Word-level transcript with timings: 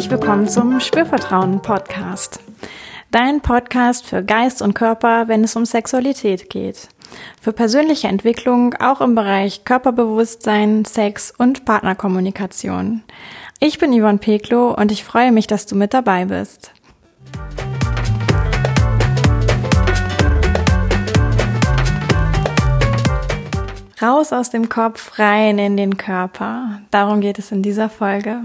herzlich 0.00 0.18
willkommen 0.18 0.48
zum 0.48 0.80
Spürvertrauen 0.80 1.60
Podcast. 1.60 2.40
Dein 3.10 3.42
Podcast 3.42 4.06
für 4.06 4.24
Geist 4.24 4.62
und 4.62 4.72
Körper, 4.72 5.28
wenn 5.28 5.44
es 5.44 5.56
um 5.56 5.66
Sexualität 5.66 6.48
geht. 6.48 6.88
Für 7.38 7.52
persönliche 7.52 8.08
Entwicklung 8.08 8.72
auch 8.76 9.02
im 9.02 9.14
Bereich 9.14 9.66
Körperbewusstsein, 9.66 10.86
Sex 10.86 11.34
und 11.36 11.66
Partnerkommunikation. 11.66 13.02
Ich 13.58 13.78
bin 13.78 13.92
Yvonne 13.92 14.16
Peklo 14.16 14.74
und 14.74 14.90
ich 14.90 15.04
freue 15.04 15.32
mich, 15.32 15.46
dass 15.46 15.66
du 15.66 15.76
mit 15.76 15.92
dabei 15.92 16.24
bist. 16.24 16.72
Raus 24.00 24.32
aus 24.32 24.48
dem 24.48 24.70
Kopf, 24.70 25.18
rein 25.18 25.58
in 25.58 25.76
den 25.76 25.98
Körper. 25.98 26.80
Darum 26.90 27.20
geht 27.20 27.38
es 27.38 27.52
in 27.52 27.62
dieser 27.62 27.90
Folge. 27.90 28.40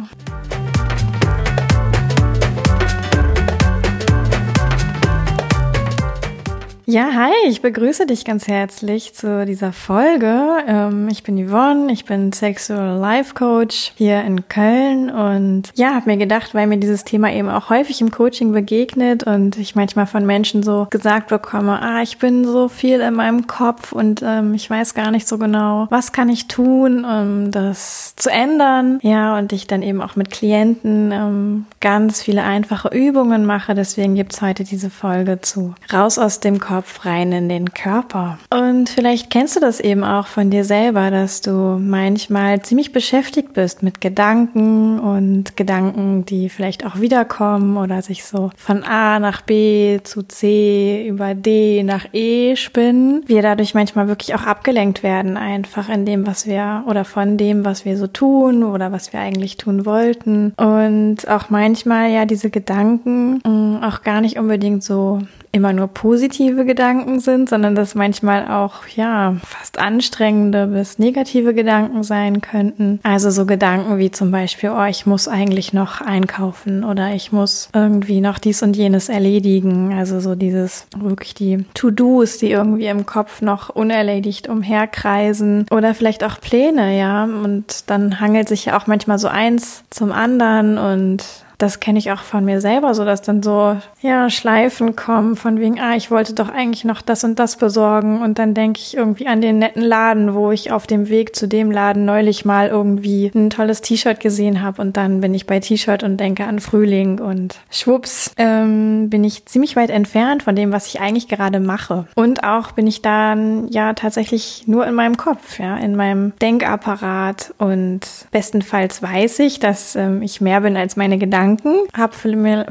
Ja, 6.96 7.10
hi, 7.14 7.34
ich 7.50 7.62
begrüße 7.62 8.06
dich 8.06 8.24
ganz 8.24 8.48
herzlich 8.48 9.14
zu 9.14 9.46
dieser 9.46 9.74
Folge. 9.74 10.64
Ähm, 10.66 11.10
ich 11.10 11.24
bin 11.24 11.36
Yvonne, 11.46 11.92
ich 11.92 12.06
bin 12.06 12.32
Sexual 12.32 12.98
Life 12.98 13.34
Coach 13.34 13.92
hier 13.98 14.22
in 14.22 14.48
Köln 14.48 15.10
und 15.10 15.74
ja, 15.76 15.94
habe 15.94 16.10
mir 16.10 16.16
gedacht, 16.16 16.56
weil 16.56 16.68
mir 16.68 16.78
dieses 16.78 17.04
Thema 17.04 17.34
eben 17.34 17.50
auch 17.50 17.70
häufig 17.70 18.00
im 18.00 18.12
Coaching 18.12 18.54
begegnet 18.54 19.24
und 19.24 19.58
ich 19.58 19.76
manchmal 19.76 20.08
von 20.08 20.26
Menschen 20.26 20.64
so 20.64 20.88
gesagt 20.90 21.28
bekomme, 21.28 21.82
ah, 21.82 22.02
ich 22.02 22.18
bin 22.18 22.46
so 22.46 22.70
viel 22.70 23.02
in 23.02 23.16
meinem 23.16 23.46
Kopf 23.46 23.92
und 23.92 24.22
ähm, 24.24 24.54
ich 24.54 24.70
weiß 24.70 24.94
gar 24.94 25.12
nicht 25.12 25.28
so 25.28 25.38
genau, 25.38 25.88
was 25.90 26.14
kann 26.14 26.30
ich 26.30 26.48
tun, 26.48 27.04
um 27.04 27.52
das 27.52 28.16
zu 28.16 28.30
ändern. 28.30 29.00
Ja, 29.02 29.38
und 29.38 29.52
ich 29.52 29.68
dann 29.68 29.82
eben 29.82 30.02
auch 30.02 30.16
mit 30.16 30.32
Klienten 30.32 31.12
ähm, 31.12 31.66
ganz 31.82 32.22
viele 32.22 32.44
einfache 32.44 32.88
Übungen 32.88 33.46
mache. 33.46 33.76
Deswegen 33.76 34.16
gibt's 34.16 34.42
heute 34.42 34.64
diese 34.64 34.90
Folge 34.90 35.42
zu 35.42 35.76
Raus 35.92 36.18
aus 36.18 36.40
dem 36.40 36.62
Kopf 36.62 36.85
Kopf 36.86 37.04
rein 37.04 37.32
in 37.32 37.50
den 37.50 37.74
Körper. 37.74 38.38
Und 38.52 38.90
vielleicht 38.90 39.32
kennst 39.32 39.56
du 39.56 39.60
das 39.60 39.80
eben 39.80 40.04
auch 40.04 40.28
von 40.28 40.52
dir 40.52 40.64
selber, 40.64 41.10
dass 41.10 41.42
du 41.42 41.80
manchmal 41.80 42.62
ziemlich 42.62 42.92
beschäftigt 42.92 43.54
bist 43.54 43.82
mit 43.82 44.02
Gedanken 44.02 45.00
und 45.00 45.58
Gedanken, 45.58 46.26
die 46.26 46.48
vielleicht 46.48 46.86
auch 46.86 47.00
wiederkommen 47.00 47.78
oder 47.78 48.04
sich 48.04 48.24
so 48.24 48.52
von 48.56 48.84
A 48.84 49.20
nach 49.20 49.42
B 49.42 50.00
zu 50.04 50.22
C 50.28 51.08
über 51.08 51.34
D 51.34 51.82
nach 51.82 52.06
E 52.14 52.56
spinnen. 52.56 53.24
Wir 53.26 53.42
dadurch 53.42 53.74
manchmal 53.74 54.08
wirklich 54.08 54.36
auch 54.36 54.44
abgelenkt 54.44 55.02
werden, 55.02 55.38
einfach 55.38 55.90
in 55.90 56.06
dem, 56.06 56.28
was 56.28 56.46
wir 56.46 56.84
oder 56.88 57.04
von 57.04 57.38
dem, 57.38 57.66
was 57.66 57.86
wir 57.86 57.98
so 57.98 58.06
tun 58.06 58.64
oder 58.64 58.92
was 58.92 59.12
wir 59.12 59.22
eigentlich 59.22 59.58
tun 59.58 59.88
wollten. 59.88 60.54
Und 60.58 61.28
auch 61.28 61.50
manchmal 61.50 62.12
ja 62.12 62.26
diese 62.26 62.52
Gedanken 62.52 63.42
mm, 63.44 63.84
auch 63.84 64.04
gar 64.04 64.22
nicht 64.22 64.38
unbedingt 64.38 64.84
so 64.84 65.22
immer 65.56 65.72
nur 65.72 65.88
positive 65.88 66.66
Gedanken 66.66 67.22
sind, 67.22 67.48
sondern 67.48 67.76
dass 67.76 67.96
manchmal 67.96 68.46
auch, 68.50 68.88
ja, 68.94 69.38
fast 69.48 69.80
anstrengende 69.80 70.68
bis 70.68 71.00
negative 71.00 71.54
Gedanken 71.54 72.04
sein 72.04 72.42
könnten. 72.42 73.00
Also 73.04 73.32
so 73.32 73.46
Gedanken 73.46 73.98
wie 73.98 74.12
zum 74.12 74.32
Beispiel, 74.32 74.72
oh, 74.72 74.84
ich 74.84 75.06
muss 75.06 75.30
eigentlich 75.30 75.72
noch 75.72 76.02
einkaufen 76.02 76.84
oder 76.84 77.14
ich 77.14 77.32
muss 77.32 77.70
irgendwie 77.74 78.20
noch 78.20 78.38
dies 78.38 78.64
und 78.64 78.76
jenes 78.76 79.08
erledigen. 79.08 79.94
Also 79.94 80.20
so 80.20 80.36
dieses, 80.36 80.88
wirklich 80.98 81.34
die 81.36 81.64
To-Dos, 81.74 82.38
die 82.38 82.52
irgendwie 82.52 82.88
im 82.88 83.06
Kopf 83.06 83.42
noch 83.42 83.70
unerledigt 83.70 84.50
umherkreisen 84.50 85.68
oder 85.72 85.94
vielleicht 85.94 86.26
auch 86.26 86.42
Pläne, 86.42 87.00
ja. 87.00 87.24
Und 87.24 87.90
dann 87.90 88.20
hangelt 88.20 88.50
sich 88.50 88.66
ja 88.66 88.78
auch 88.78 88.88
manchmal 88.88 89.20
so 89.20 89.30
eins 89.30 89.86
zum 89.90 90.12
anderen 90.12 90.78
und 90.78 91.45
das 91.58 91.80
kenne 91.80 92.00
ich 92.00 92.12
auch 92.12 92.22
von 92.22 92.46
mir 92.46 92.62
selber, 92.62 92.94
so 92.94 93.06
dass 93.06 93.22
dann 93.22 93.42
so, 93.42 93.78
ja, 94.02 94.30
Schleifen 94.30 94.96
kommen 94.96 95.36
von 95.36 95.60
wegen, 95.60 95.80
ah, 95.80 95.96
ich 95.96 96.12
wollte 96.12 96.34
doch 96.34 96.50
eigentlich 96.50 96.84
noch 96.84 97.02
das 97.02 97.24
und 97.24 97.40
das 97.40 97.56
besorgen. 97.56 98.22
Und 98.22 98.40
dann 98.40 98.54
denke 98.54 98.80
ich 98.80 98.96
irgendwie 98.96 99.28
an 99.28 99.42
den 99.42 99.60
netten 99.60 99.82
Laden, 99.82 100.34
wo 100.34 100.52
ich 100.52 100.72
auf 100.72 100.88
dem 100.88 101.10
Weg 101.10 101.36
zu 101.36 101.48
dem 101.48 101.72
Laden 101.72 102.06
neulich 102.06 102.46
mal 102.46 102.68
irgendwie 102.68 103.32
ein 103.34 103.50
tolles 103.50 103.82
T-Shirt 103.82 104.20
gesehen 104.20 104.62
habe. 104.62 104.82
Und 104.82 104.98
dann 104.98 105.22
bin 105.22 105.34
ich 105.34 105.48
bei 105.48 105.60
T-Shirt 105.60 106.04
und 106.04 106.18
denke 106.18 106.46
an 106.46 106.60
Frühling 106.60 107.20
und 107.20 107.60
schwupps, 107.70 108.34
ähm, 108.38 109.10
bin 109.10 109.24
ich 109.24 109.46
ziemlich 109.46 109.76
weit 109.76 109.90
entfernt 109.90 110.44
von 110.44 110.56
dem, 110.56 110.72
was 110.72 110.88
ich 110.88 111.00
eigentlich 111.00 111.28
gerade 111.28 111.60
mache. 111.60 112.08
Und 112.16 112.44
auch 112.44 112.72
bin 112.72 112.88
ich 112.88 113.02
dann 113.02 113.70
ja 113.70 113.94
tatsächlich 113.94 114.64
nur 114.68 114.86
in 114.86 114.94
meinem 114.94 115.18
Kopf, 115.18 115.60
ja, 115.60 115.78
in 115.78 115.96
meinem 115.96 116.34
Denkapparat. 116.42 117.54
Und 117.58 118.02
bestenfalls 118.32 119.02
weiß 119.02 119.40
ich, 119.40 119.60
dass 119.60 119.96
ähm, 119.96 120.22
ich 120.22 120.42
mehr 120.42 120.62
bin 120.62 120.76
als 120.76 120.96
meine 120.96 121.18
Gedanken 121.18 121.45
Gedanken, 121.46 121.88
habe 121.96 122.14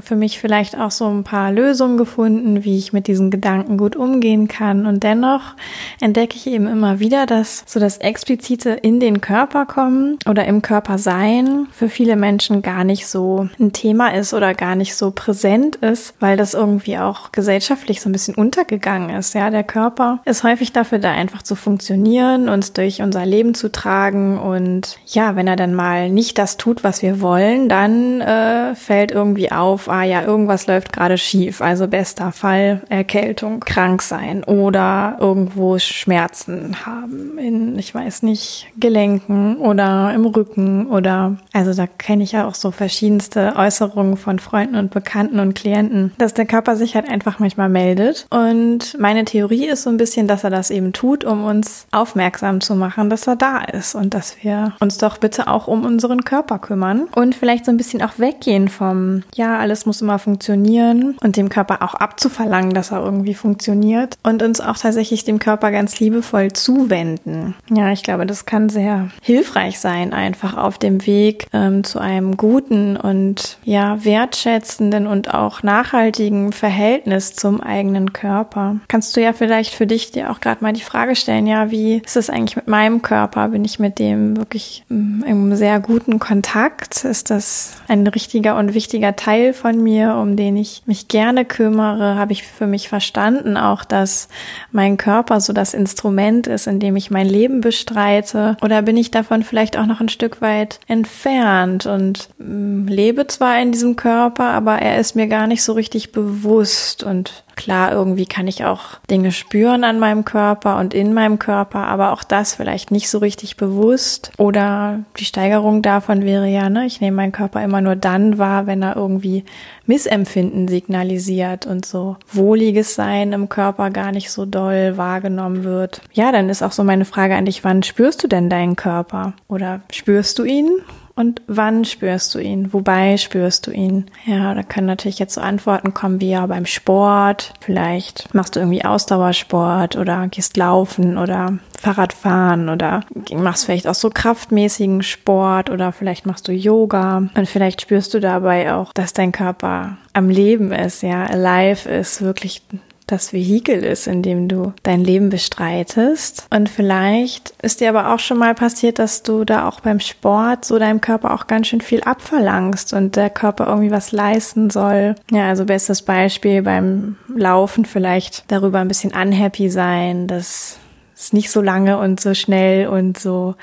für, 0.00 0.16
mich 0.16 0.40
vielleicht 0.40 0.76
auch 0.76 0.90
so 0.90 1.06
ein 1.06 1.22
paar 1.22 1.52
Lösungen 1.52 1.96
gefunden, 1.96 2.64
wie 2.64 2.76
ich 2.76 2.92
mit 2.92 3.06
diesen 3.06 3.30
Gedanken 3.30 3.76
gut 3.76 3.94
umgehen 3.94 4.48
kann. 4.48 4.86
Und 4.86 5.02
dennoch 5.04 5.54
entdecke 6.00 6.36
ich 6.36 6.46
eben 6.48 6.66
immer 6.66 6.98
wieder, 6.98 7.26
dass 7.26 7.62
so 7.66 7.78
das 7.78 7.98
Explizite 7.98 8.70
in 8.70 8.98
den 8.98 9.20
Körper 9.20 9.66
kommen 9.66 10.18
oder 10.28 10.44
im 10.46 10.60
Körper 10.62 10.98
sein 10.98 11.68
für 11.70 11.88
viele 11.88 12.16
Menschen 12.16 12.62
gar 12.62 12.84
nicht 12.84 13.06
so 13.06 13.48
ein 13.60 13.72
Thema 13.72 14.08
ist 14.08 14.34
oder 14.34 14.54
gar 14.54 14.74
nicht 14.74 14.96
so 14.96 15.12
präsent 15.12 15.76
ist, 15.76 16.14
weil 16.18 16.36
das 16.36 16.54
irgendwie 16.54 16.98
auch 16.98 17.30
gesellschaftlich 17.30 18.00
so 18.00 18.08
ein 18.08 18.12
bisschen 18.12 18.34
untergegangen 18.34 19.10
ist. 19.10 19.34
Ja, 19.34 19.50
der 19.50 19.64
Körper 19.64 20.20
ist 20.24 20.42
häufig 20.42 20.72
dafür 20.72 20.98
da, 20.98 21.12
einfach 21.12 21.42
zu 21.42 21.54
funktionieren, 21.54 22.48
uns 22.48 22.72
durch 22.72 23.02
unser 23.02 23.24
Leben 23.24 23.54
zu 23.54 23.70
tragen 23.70 24.38
und 24.38 24.98
ja, 25.06 25.36
wenn 25.36 25.46
er 25.46 25.56
dann 25.56 25.74
mal 25.74 26.10
nicht 26.10 26.38
das 26.38 26.56
tut, 26.56 26.82
was 26.82 27.02
wir 27.02 27.20
wollen, 27.20 27.68
dann 27.68 28.20
äh, 28.20 28.63
fällt 28.74 29.10
irgendwie 29.10 29.52
auf, 29.52 29.88
ah 29.88 30.02
ja, 30.02 30.22
irgendwas 30.22 30.66
läuft 30.66 30.92
gerade 30.92 31.18
schief. 31.18 31.60
Also 31.60 31.88
bester 31.88 32.32
Fall 32.32 32.82
Erkältung, 32.88 33.60
krank 33.60 34.02
sein 34.02 34.44
oder 34.44 35.16
irgendwo 35.20 35.78
Schmerzen 35.78 36.86
haben 36.86 37.38
in, 37.38 37.78
ich 37.78 37.94
weiß 37.94 38.22
nicht, 38.22 38.68
Gelenken 38.78 39.56
oder 39.58 40.12
im 40.14 40.26
Rücken 40.26 40.86
oder, 40.86 41.36
also 41.52 41.74
da 41.74 41.86
kenne 41.86 42.24
ich 42.24 42.32
ja 42.32 42.46
auch 42.46 42.54
so 42.54 42.70
verschiedenste 42.70 43.54
Äußerungen 43.56 44.16
von 44.16 44.38
Freunden 44.38 44.76
und 44.76 44.90
Bekannten 44.90 45.40
und 45.40 45.54
Klienten, 45.54 46.12
dass 46.18 46.34
der 46.34 46.46
Körper 46.46 46.76
sich 46.76 46.94
halt 46.94 47.08
einfach 47.08 47.38
manchmal 47.38 47.68
meldet. 47.68 48.26
Und 48.30 48.96
meine 48.98 49.24
Theorie 49.24 49.66
ist 49.66 49.82
so 49.82 49.90
ein 49.90 49.96
bisschen, 49.96 50.28
dass 50.28 50.44
er 50.44 50.50
das 50.50 50.70
eben 50.70 50.92
tut, 50.92 51.24
um 51.24 51.44
uns 51.44 51.86
aufmerksam 51.92 52.60
zu 52.60 52.74
machen, 52.74 53.10
dass 53.10 53.26
er 53.26 53.36
da 53.36 53.58
ist 53.58 53.94
und 53.94 54.14
dass 54.14 54.42
wir 54.42 54.74
uns 54.80 54.98
doch 54.98 55.18
bitte 55.18 55.48
auch 55.48 55.66
um 55.66 55.84
unseren 55.84 56.24
Körper 56.24 56.58
kümmern 56.58 57.08
und 57.14 57.34
vielleicht 57.34 57.64
so 57.64 57.70
ein 57.70 57.76
bisschen 57.76 58.02
auch 58.02 58.18
weggehen 58.18 58.53
weggehen 58.54 58.68
vom, 58.68 59.22
ja, 59.34 59.58
alles 59.58 59.86
muss 59.86 60.00
immer 60.00 60.18
funktionieren 60.18 61.16
und 61.22 61.36
dem 61.36 61.48
Körper 61.48 61.82
auch 61.82 61.94
abzuverlangen, 61.94 62.74
dass 62.74 62.92
er 62.92 63.02
irgendwie 63.02 63.34
funktioniert 63.34 64.16
und 64.22 64.42
uns 64.42 64.60
auch 64.60 64.76
tatsächlich 64.76 65.24
dem 65.24 65.38
Körper 65.38 65.70
ganz 65.70 66.00
liebevoll 66.00 66.52
zuwenden. 66.52 67.54
Ja, 67.70 67.92
ich 67.92 68.02
glaube, 68.02 68.26
das 68.26 68.46
kann 68.46 68.68
sehr 68.68 69.08
hilfreich 69.22 69.80
sein, 69.80 70.12
einfach 70.12 70.56
auf 70.56 70.78
dem 70.78 71.06
Weg 71.06 71.46
ähm, 71.52 71.84
zu 71.84 71.98
einem 71.98 72.36
guten 72.36 72.96
und 72.96 73.58
ja, 73.64 74.04
wertschätzenden 74.04 75.06
und 75.06 75.34
auch 75.34 75.62
nachhaltigen 75.62 76.52
Verhältnis 76.52 77.34
zum 77.34 77.60
eigenen 77.60 78.12
Körper. 78.12 78.76
Kannst 78.88 79.16
du 79.16 79.20
ja 79.20 79.32
vielleicht 79.32 79.74
für 79.74 79.86
dich 79.86 80.10
dir 80.10 80.30
auch 80.30 80.40
gerade 80.40 80.62
mal 80.62 80.72
die 80.72 80.80
Frage 80.80 81.16
stellen, 81.16 81.46
ja, 81.46 81.70
wie 81.70 82.02
ist 82.04 82.16
es 82.16 82.30
eigentlich 82.30 82.56
mit 82.56 82.68
meinem 82.68 83.02
Körper? 83.02 83.48
Bin 83.48 83.64
ich 83.64 83.78
mit 83.78 83.98
dem 83.98 84.36
wirklich 84.36 84.84
mm, 84.88 85.22
im 85.26 85.56
sehr 85.56 85.80
guten 85.80 86.18
Kontakt? 86.18 87.04
Ist 87.04 87.30
das 87.30 87.76
ein 87.88 88.06
richtiger 88.06 88.43
wichtiger 88.44 88.58
und 88.58 88.74
wichtiger 88.74 89.16
Teil 89.16 89.54
von 89.54 89.82
mir, 89.82 90.16
um 90.16 90.36
den 90.36 90.58
ich 90.58 90.82
mich 90.84 91.08
gerne 91.08 91.46
kümmere, 91.46 92.16
habe 92.16 92.32
ich 92.32 92.42
für 92.42 92.66
mich 92.66 92.90
verstanden, 92.90 93.56
auch 93.56 93.84
dass 93.84 94.28
mein 94.70 94.98
Körper 94.98 95.40
so 95.40 95.54
das 95.54 95.72
Instrument 95.72 96.46
ist, 96.46 96.66
in 96.66 96.78
dem 96.78 96.94
ich 96.94 97.10
mein 97.10 97.26
Leben 97.26 97.62
bestreite. 97.62 98.58
Oder 98.60 98.82
bin 98.82 98.98
ich 98.98 99.10
davon 99.10 99.44
vielleicht 99.44 99.78
auch 99.78 99.86
noch 99.86 100.02
ein 100.02 100.10
Stück 100.10 100.42
weit 100.42 100.78
entfernt 100.88 101.86
und 101.86 102.28
mm, 102.36 102.86
lebe 102.86 103.26
zwar 103.28 103.62
in 103.62 103.72
diesem 103.72 103.96
Körper, 103.96 104.50
aber 104.50 104.74
er 104.74 105.00
ist 105.00 105.16
mir 105.16 105.26
gar 105.26 105.46
nicht 105.46 105.62
so 105.62 105.72
richtig 105.72 106.12
bewusst 106.12 107.02
und 107.02 107.43
Klar, 107.56 107.92
irgendwie 107.92 108.26
kann 108.26 108.46
ich 108.46 108.64
auch 108.64 108.98
Dinge 109.10 109.32
spüren 109.32 109.84
an 109.84 109.98
meinem 109.98 110.24
Körper 110.24 110.78
und 110.78 110.94
in 110.94 111.14
meinem 111.14 111.38
Körper, 111.38 111.86
aber 111.86 112.12
auch 112.12 112.24
das 112.24 112.54
vielleicht 112.54 112.90
nicht 112.90 113.08
so 113.08 113.18
richtig 113.18 113.56
bewusst. 113.56 114.32
Oder 114.38 115.00
die 115.18 115.24
Steigerung 115.24 115.82
davon 115.82 116.24
wäre 116.24 116.48
ja, 116.48 116.68
ne, 116.68 116.86
ich 116.86 117.00
nehme 117.00 117.16
meinen 117.16 117.32
Körper 117.32 117.62
immer 117.62 117.80
nur 117.80 117.96
dann 117.96 118.38
wahr, 118.38 118.66
wenn 118.66 118.82
er 118.82 118.96
irgendwie 118.96 119.44
Missempfinden 119.86 120.68
signalisiert 120.68 121.66
und 121.66 121.84
so 121.86 122.16
wohliges 122.30 122.94
Sein 122.94 123.32
im 123.32 123.48
Körper 123.48 123.90
gar 123.90 124.12
nicht 124.12 124.30
so 124.30 124.46
doll 124.46 124.96
wahrgenommen 124.96 125.64
wird. 125.64 126.00
Ja, 126.12 126.32
dann 126.32 126.48
ist 126.48 126.62
auch 126.62 126.72
so 126.72 126.84
meine 126.84 127.04
Frage 127.04 127.34
an 127.34 127.46
dich, 127.46 127.64
wann 127.64 127.82
spürst 127.82 128.22
du 128.22 128.28
denn 128.28 128.50
deinen 128.50 128.76
Körper? 128.76 129.34
Oder 129.48 129.80
spürst 129.90 130.38
du 130.38 130.44
ihn? 130.44 130.70
Und 131.16 131.42
wann 131.46 131.84
spürst 131.84 132.34
du 132.34 132.40
ihn? 132.40 132.72
Wobei 132.72 133.16
spürst 133.16 133.66
du 133.66 133.70
ihn? 133.70 134.06
Ja, 134.26 134.52
da 134.54 134.62
können 134.64 134.88
natürlich 134.88 135.20
jetzt 135.20 135.34
so 135.34 135.40
Antworten 135.40 135.94
kommen 135.94 136.20
wie 136.20 136.30
ja 136.30 136.44
beim 136.46 136.66
Sport. 136.66 137.54
Vielleicht 137.60 138.34
machst 138.34 138.56
du 138.56 138.60
irgendwie 138.60 138.84
Ausdauersport 138.84 139.96
oder 139.96 140.26
gehst 140.28 140.56
laufen 140.56 141.16
oder 141.16 141.58
Fahrradfahren 141.78 142.68
oder 142.68 143.02
machst 143.32 143.66
vielleicht 143.66 143.86
auch 143.86 143.94
so 143.94 144.10
kraftmäßigen 144.10 145.02
Sport 145.02 145.70
oder 145.70 145.92
vielleicht 145.92 146.26
machst 146.26 146.48
du 146.48 146.52
Yoga 146.52 147.28
und 147.34 147.48
vielleicht 147.48 147.82
spürst 147.82 148.14
du 148.14 148.20
dabei 148.20 148.74
auch, 148.74 148.92
dass 148.92 149.12
dein 149.12 149.32
Körper 149.32 149.98
am 150.14 150.30
Leben 150.30 150.72
ist, 150.72 151.02
ja, 151.02 151.24
alive 151.26 151.88
ist, 151.88 152.22
wirklich 152.22 152.62
das 153.06 153.32
Vehikel 153.32 153.84
ist, 153.84 154.06
in 154.06 154.22
dem 154.22 154.48
du 154.48 154.72
dein 154.82 155.02
Leben 155.02 155.28
bestreitest. 155.28 156.46
Und 156.50 156.68
vielleicht 156.68 157.54
ist 157.62 157.80
dir 157.80 157.90
aber 157.90 158.14
auch 158.14 158.18
schon 158.18 158.38
mal 158.38 158.54
passiert, 158.54 158.98
dass 158.98 159.22
du 159.22 159.44
da 159.44 159.68
auch 159.68 159.80
beim 159.80 160.00
Sport 160.00 160.64
so 160.64 160.78
deinem 160.78 161.00
Körper 161.00 161.34
auch 161.34 161.46
ganz 161.46 161.68
schön 161.68 161.82
viel 161.82 162.02
abverlangst 162.02 162.92
und 162.94 163.16
der 163.16 163.30
Körper 163.30 163.66
irgendwie 163.66 163.90
was 163.90 164.12
leisten 164.12 164.70
soll. 164.70 165.16
Ja, 165.30 165.48
also 165.48 165.66
bestes 165.66 166.02
Beispiel 166.02 166.62
beim 166.62 167.16
Laufen 167.28 167.84
vielleicht 167.84 168.50
darüber 168.50 168.80
ein 168.80 168.88
bisschen 168.88 169.12
unhappy 169.14 169.68
sein, 169.68 170.26
dass 170.26 170.78
es 171.14 171.32
nicht 171.32 171.50
so 171.50 171.60
lange 171.60 171.98
und 171.98 172.20
so 172.20 172.34
schnell 172.34 172.88
und 172.88 173.18
so 173.18 173.54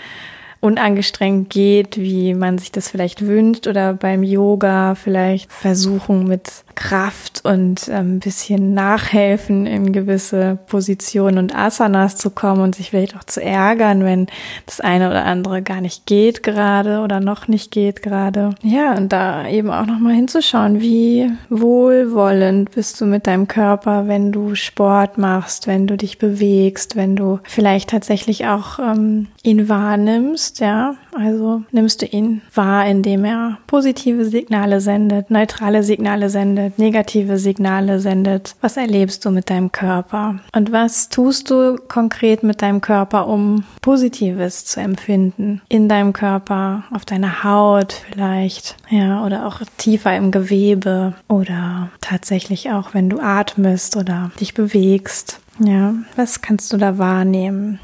unangestrengt 0.62 1.50
geht, 1.50 1.98
wie 1.98 2.36
man 2.36 2.60
sich 2.60 2.72
das 2.72 2.88
vielleicht 2.88 3.26
wünscht 3.26 3.66
oder 3.66 3.94
beim 3.96 4.22
Yoga 4.22 4.94
vielleicht 4.94 5.52
versuchen 5.52 6.28
mit 6.28 6.64
Kraft 6.82 7.42
und 7.46 7.88
ähm, 7.90 8.16
ein 8.16 8.20
bisschen 8.20 8.74
nachhelfen 8.74 9.68
in 9.68 9.94
gewisse 9.94 10.58
Positionen 10.66 11.38
und 11.38 11.56
Asanas 11.56 12.18
zu 12.18 12.32
kommen 12.32 12.62
und 12.62 12.74
sich 12.74 12.90
vielleicht 12.90 13.16
auch 13.16 13.24
zu 13.24 13.40
ärgern, 13.40 14.04
wenn 14.04 14.26
das 14.66 14.82
eine 14.82 15.12
oder 15.12 15.26
andere 15.26 15.62
gar 15.62 15.80
nicht 15.80 16.08
geht 16.08 16.42
gerade 16.42 17.02
oder 17.02 17.20
noch 17.20 17.48
nicht 17.48 17.70
geht 17.70 18.02
gerade. 18.02 18.56
Ja, 18.64 18.96
und 18.96 19.14
da 19.14 19.48
eben 19.48 19.70
auch 19.70 19.86
nochmal 19.86 20.16
hinzuschauen, 20.16 20.82
wie 20.82 21.32
wohlwollend 21.50 22.72
bist 22.72 23.00
du 23.00 23.06
mit 23.06 23.28
deinem 23.28 23.48
Körper, 23.48 24.08
wenn 24.08 24.32
du 24.32 24.56
Sport 24.56 25.20
machst, 25.20 25.68
wenn 25.68 25.86
du 25.86 25.98
dich 25.98 26.18
bewegst, 26.18 26.96
wenn 26.96 27.16
du 27.16 27.40
vielleicht 27.44 27.92
tatsächlich 27.92 28.48
auch 28.48 28.80
ähm, 28.80 29.28
ihn 29.44 29.70
wahrnimmst, 29.70 30.60
ja. 30.62 30.96
Also 31.14 31.62
nimmst 31.72 32.02
du 32.02 32.06
ihn 32.06 32.42
wahr, 32.56 32.88
indem 32.88 33.26
er 33.26 33.58
positive 33.68 34.26
Signale 34.26 34.80
sendet, 34.80 35.30
neutrale 35.30 35.84
Signale 35.84 36.30
sendet, 36.30 36.71
negative 36.78 37.38
Signale 37.38 38.00
sendet. 38.00 38.56
Was 38.62 38.78
erlebst 38.78 39.26
du 39.26 39.32
mit 39.32 39.50
deinem 39.50 39.72
Körper? 39.72 40.40
Und 40.56 40.72
was 40.72 41.10
tust 41.10 41.50
du 41.50 41.78
konkret 41.88 42.44
mit 42.44 42.62
deinem 42.62 42.82
Körper, 42.82 43.28
um 43.28 43.64
Positives 43.82 44.66
zu 44.66 44.80
empfinden? 44.80 45.62
In 45.70 45.90
deinem 45.90 46.14
Körper, 46.14 46.84
auf 46.92 47.06
deiner 47.06 47.44
Haut 47.44 47.94
vielleicht, 47.94 48.78
ja, 48.90 49.26
oder 49.26 49.46
auch 49.46 49.62
tiefer 49.78 50.16
im 50.16 50.32
Gewebe 50.32 51.14
oder 51.28 51.90
tatsächlich 52.02 52.72
auch, 52.72 52.94
wenn 52.94 53.10
du 53.10 53.20
atmest 53.20 53.98
oder 53.98 54.32
dich 54.40 54.54
bewegst. 54.54 55.40
Ja, 55.60 55.94
was 56.16 56.42
kannst 56.42 56.74
du 56.74 56.78
da 56.78 56.98
wahrnehmen? 56.98 57.80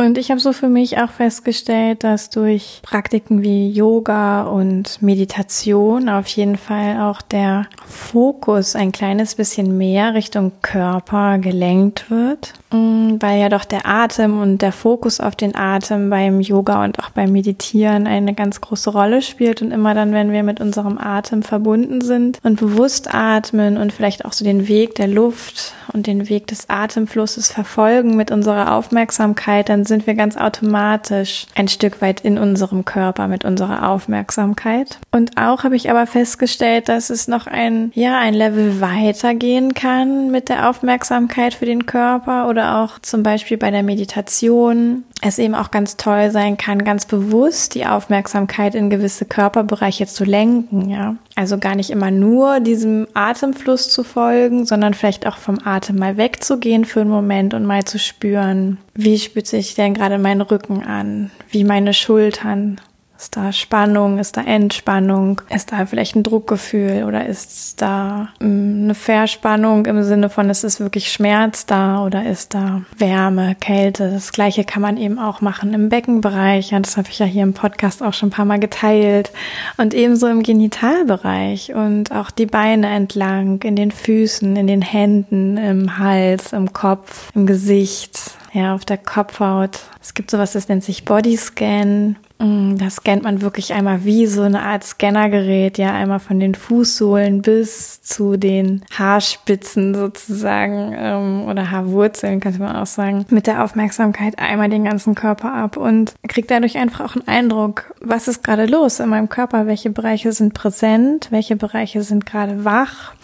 Und 0.00 0.16
ich 0.16 0.30
habe 0.30 0.38
so 0.38 0.52
für 0.52 0.68
mich 0.68 0.98
auch 0.98 1.10
festgestellt, 1.10 2.04
dass 2.04 2.30
durch 2.30 2.78
Praktiken 2.82 3.42
wie 3.42 3.68
Yoga 3.68 4.42
und 4.42 5.02
Meditation 5.02 6.08
auf 6.08 6.28
jeden 6.28 6.56
Fall 6.56 7.00
auch 7.00 7.20
der 7.20 7.66
Fokus 7.84 8.76
ein 8.76 8.92
kleines 8.92 9.34
bisschen 9.34 9.76
mehr 9.76 10.14
Richtung 10.14 10.52
Körper 10.62 11.38
gelenkt 11.38 12.12
wird, 12.12 12.54
mm, 12.70 13.16
weil 13.18 13.40
ja 13.40 13.48
doch 13.48 13.64
der 13.64 13.86
Atem 13.86 14.40
und 14.40 14.62
der 14.62 14.70
Fokus 14.70 15.18
auf 15.18 15.34
den 15.34 15.56
Atem 15.56 16.10
beim 16.10 16.40
Yoga 16.40 16.84
und 16.84 17.00
auch 17.00 17.10
beim 17.10 17.32
Meditieren 17.32 18.06
eine 18.06 18.34
ganz 18.34 18.60
große 18.60 18.90
Rolle 18.90 19.20
spielt. 19.20 19.62
Und 19.62 19.72
immer 19.72 19.94
dann, 19.94 20.12
wenn 20.12 20.30
wir 20.30 20.44
mit 20.44 20.60
unserem 20.60 20.96
Atem 20.96 21.42
verbunden 21.42 22.02
sind 22.02 22.38
und 22.44 22.60
bewusst 22.60 23.12
atmen 23.12 23.76
und 23.76 23.92
vielleicht 23.92 24.24
auch 24.24 24.32
so 24.32 24.44
den 24.44 24.68
Weg 24.68 24.94
der 24.94 25.08
Luft 25.08 25.74
und 25.92 26.06
den 26.06 26.28
Weg 26.28 26.46
des 26.46 26.70
Atemflusses 26.70 27.50
verfolgen 27.50 28.16
mit 28.16 28.30
unserer 28.30 28.76
Aufmerksamkeit, 28.76 29.68
dann 29.68 29.87
sind 29.88 30.06
wir 30.06 30.14
ganz 30.14 30.36
automatisch 30.36 31.46
ein 31.54 31.68
Stück 31.68 32.00
weit 32.00 32.20
in 32.20 32.38
unserem 32.38 32.84
Körper 32.84 33.26
mit 33.26 33.44
unserer 33.44 33.88
Aufmerksamkeit. 33.90 34.98
Und 35.10 35.36
auch 35.36 35.64
habe 35.64 35.76
ich 35.76 35.90
aber 35.90 36.06
festgestellt, 36.06 36.88
dass 36.88 37.10
es 37.10 37.26
noch 37.26 37.46
ein, 37.46 37.90
ja, 37.94 38.18
ein 38.18 38.34
Level 38.34 38.80
weiter 38.80 39.34
gehen 39.34 39.74
kann 39.74 40.30
mit 40.30 40.48
der 40.48 40.68
Aufmerksamkeit 40.68 41.54
für 41.54 41.66
den 41.66 41.86
Körper 41.86 42.48
oder 42.48 42.78
auch 42.78 42.98
zum 43.00 43.22
Beispiel 43.22 43.56
bei 43.56 43.70
der 43.70 43.82
Meditation 43.82 45.04
es 45.20 45.38
eben 45.38 45.54
auch 45.54 45.70
ganz 45.70 45.96
toll 45.96 46.30
sein 46.30 46.56
kann, 46.56 46.84
ganz 46.84 47.04
bewusst 47.04 47.74
die 47.74 47.86
Aufmerksamkeit 47.86 48.74
in 48.74 48.88
gewisse 48.88 49.24
Körperbereiche 49.24 50.06
zu 50.06 50.24
lenken, 50.24 50.88
ja. 50.88 51.16
Also 51.34 51.58
gar 51.58 51.74
nicht 51.74 51.90
immer 51.90 52.10
nur 52.10 52.60
diesem 52.60 53.08
Atemfluss 53.14 53.90
zu 53.90 54.04
folgen, 54.04 54.64
sondern 54.64 54.94
vielleicht 54.94 55.26
auch 55.26 55.36
vom 55.36 55.58
Atem 55.64 55.96
mal 55.96 56.16
wegzugehen 56.16 56.84
für 56.84 57.00
einen 57.00 57.10
Moment 57.10 57.54
und 57.54 57.64
mal 57.64 57.84
zu 57.84 57.98
spüren, 57.98 58.78
wie 58.94 59.18
spürt 59.18 59.46
sich 59.46 59.74
denn 59.74 59.94
gerade 59.94 60.18
mein 60.18 60.40
Rücken 60.40 60.82
an, 60.84 61.30
wie 61.50 61.64
meine 61.64 61.94
Schultern, 61.94 62.80
ist 63.18 63.36
da 63.36 63.52
Spannung? 63.52 64.18
Ist 64.18 64.36
da 64.36 64.42
Entspannung? 64.42 65.42
Ist 65.50 65.72
da 65.72 65.86
vielleicht 65.86 66.14
ein 66.14 66.22
Druckgefühl 66.22 67.02
oder 67.02 67.26
ist 67.26 67.82
da 67.82 68.28
mm, 68.38 68.84
eine 68.84 68.94
Verspannung 68.94 69.86
im 69.86 70.04
Sinne 70.04 70.30
von, 70.30 70.48
ist 70.50 70.62
es 70.62 70.78
wirklich 70.78 71.10
Schmerz 71.10 71.66
da 71.66 72.04
oder 72.04 72.24
ist 72.24 72.54
da 72.54 72.82
Wärme, 72.96 73.56
Kälte? 73.56 74.10
Das 74.12 74.30
gleiche 74.30 74.62
kann 74.62 74.82
man 74.82 74.96
eben 74.96 75.18
auch 75.18 75.40
machen 75.40 75.74
im 75.74 75.88
Beckenbereich. 75.88 76.70
Ja, 76.70 76.78
das 76.78 76.96
habe 76.96 77.08
ich 77.10 77.18
ja 77.18 77.26
hier 77.26 77.42
im 77.42 77.54
Podcast 77.54 78.04
auch 78.04 78.14
schon 78.14 78.28
ein 78.28 78.32
paar 78.32 78.44
Mal 78.44 78.60
geteilt. 78.60 79.32
Und 79.78 79.94
ebenso 79.94 80.28
im 80.28 80.44
Genitalbereich 80.44 81.74
und 81.74 82.12
auch 82.12 82.30
die 82.30 82.46
Beine 82.46 82.88
entlang, 82.88 83.60
in 83.62 83.74
den 83.74 83.90
Füßen, 83.90 84.54
in 84.54 84.68
den 84.68 84.82
Händen, 84.82 85.56
im 85.56 85.98
Hals, 85.98 86.52
im 86.52 86.72
Kopf, 86.72 87.32
im 87.34 87.46
Gesicht, 87.46 88.30
ja, 88.52 88.76
auf 88.76 88.84
der 88.84 88.98
Kopfhaut. 88.98 89.80
Es 90.00 90.14
gibt 90.14 90.30
sowas, 90.30 90.52
das 90.52 90.68
nennt 90.68 90.84
sich 90.84 91.04
Bodyscan. 91.04 92.16
Mm, 92.40 92.76
da 92.76 92.88
scannt 92.88 93.24
man 93.24 93.42
wirklich 93.42 93.72
einmal 93.72 94.04
wie 94.04 94.26
so 94.26 94.42
eine 94.42 94.62
Art 94.62 94.84
Scannergerät, 94.84 95.76
ja, 95.76 95.92
einmal 95.92 96.20
von 96.20 96.38
den 96.38 96.54
Fußsohlen 96.54 97.42
bis 97.42 98.00
zu 98.02 98.36
den 98.36 98.84
Haarspitzen 98.96 99.92
sozusagen 99.94 100.94
ähm, 100.96 101.48
oder 101.48 101.72
Haarwurzeln, 101.72 102.38
könnte 102.38 102.60
man 102.60 102.76
auch 102.76 102.86
sagen, 102.86 103.26
mit 103.30 103.48
der 103.48 103.64
Aufmerksamkeit 103.64 104.38
einmal 104.38 104.68
den 104.68 104.84
ganzen 104.84 105.16
Körper 105.16 105.52
ab 105.52 105.76
und 105.76 106.14
kriegt 106.28 106.50
dadurch 106.52 106.78
einfach 106.78 107.04
auch 107.04 107.16
einen 107.16 107.26
Eindruck, 107.26 107.92
was 108.00 108.28
ist 108.28 108.44
gerade 108.44 108.66
los 108.66 109.00
in 109.00 109.08
meinem 109.08 109.28
Körper, 109.28 109.66
welche 109.66 109.90
Bereiche 109.90 110.30
sind 110.30 110.54
präsent, 110.54 111.28
welche 111.30 111.56
Bereiche 111.56 112.02
sind 112.02 112.24
gerade 112.24 112.64
wach, 112.64 113.14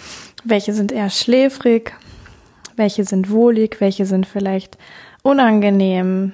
welche 0.42 0.72
sind 0.72 0.90
eher 0.90 1.10
schläfrig, 1.10 1.92
welche 2.74 3.04
sind 3.04 3.30
wohlig, 3.30 3.76
welche 3.78 4.06
sind 4.06 4.26
vielleicht 4.26 4.76
unangenehm, 5.22 6.32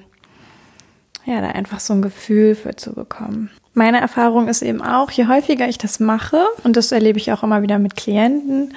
ja, 1.25 1.41
da 1.41 1.49
einfach 1.49 1.79
so 1.79 1.93
ein 1.93 2.01
Gefühl 2.01 2.55
für 2.55 2.75
zu 2.75 2.93
bekommen. 2.93 3.49
Meine 3.73 4.01
Erfahrung 4.01 4.47
ist 4.47 4.61
eben 4.61 4.81
auch, 4.81 5.11
je 5.11 5.27
häufiger 5.27 5.67
ich 5.67 5.77
das 5.77 5.99
mache, 5.99 6.43
und 6.63 6.75
das 6.75 6.91
erlebe 6.91 7.19
ich 7.19 7.31
auch 7.31 7.43
immer 7.43 7.61
wieder 7.61 7.79
mit 7.79 7.95
Klienten 7.95 8.73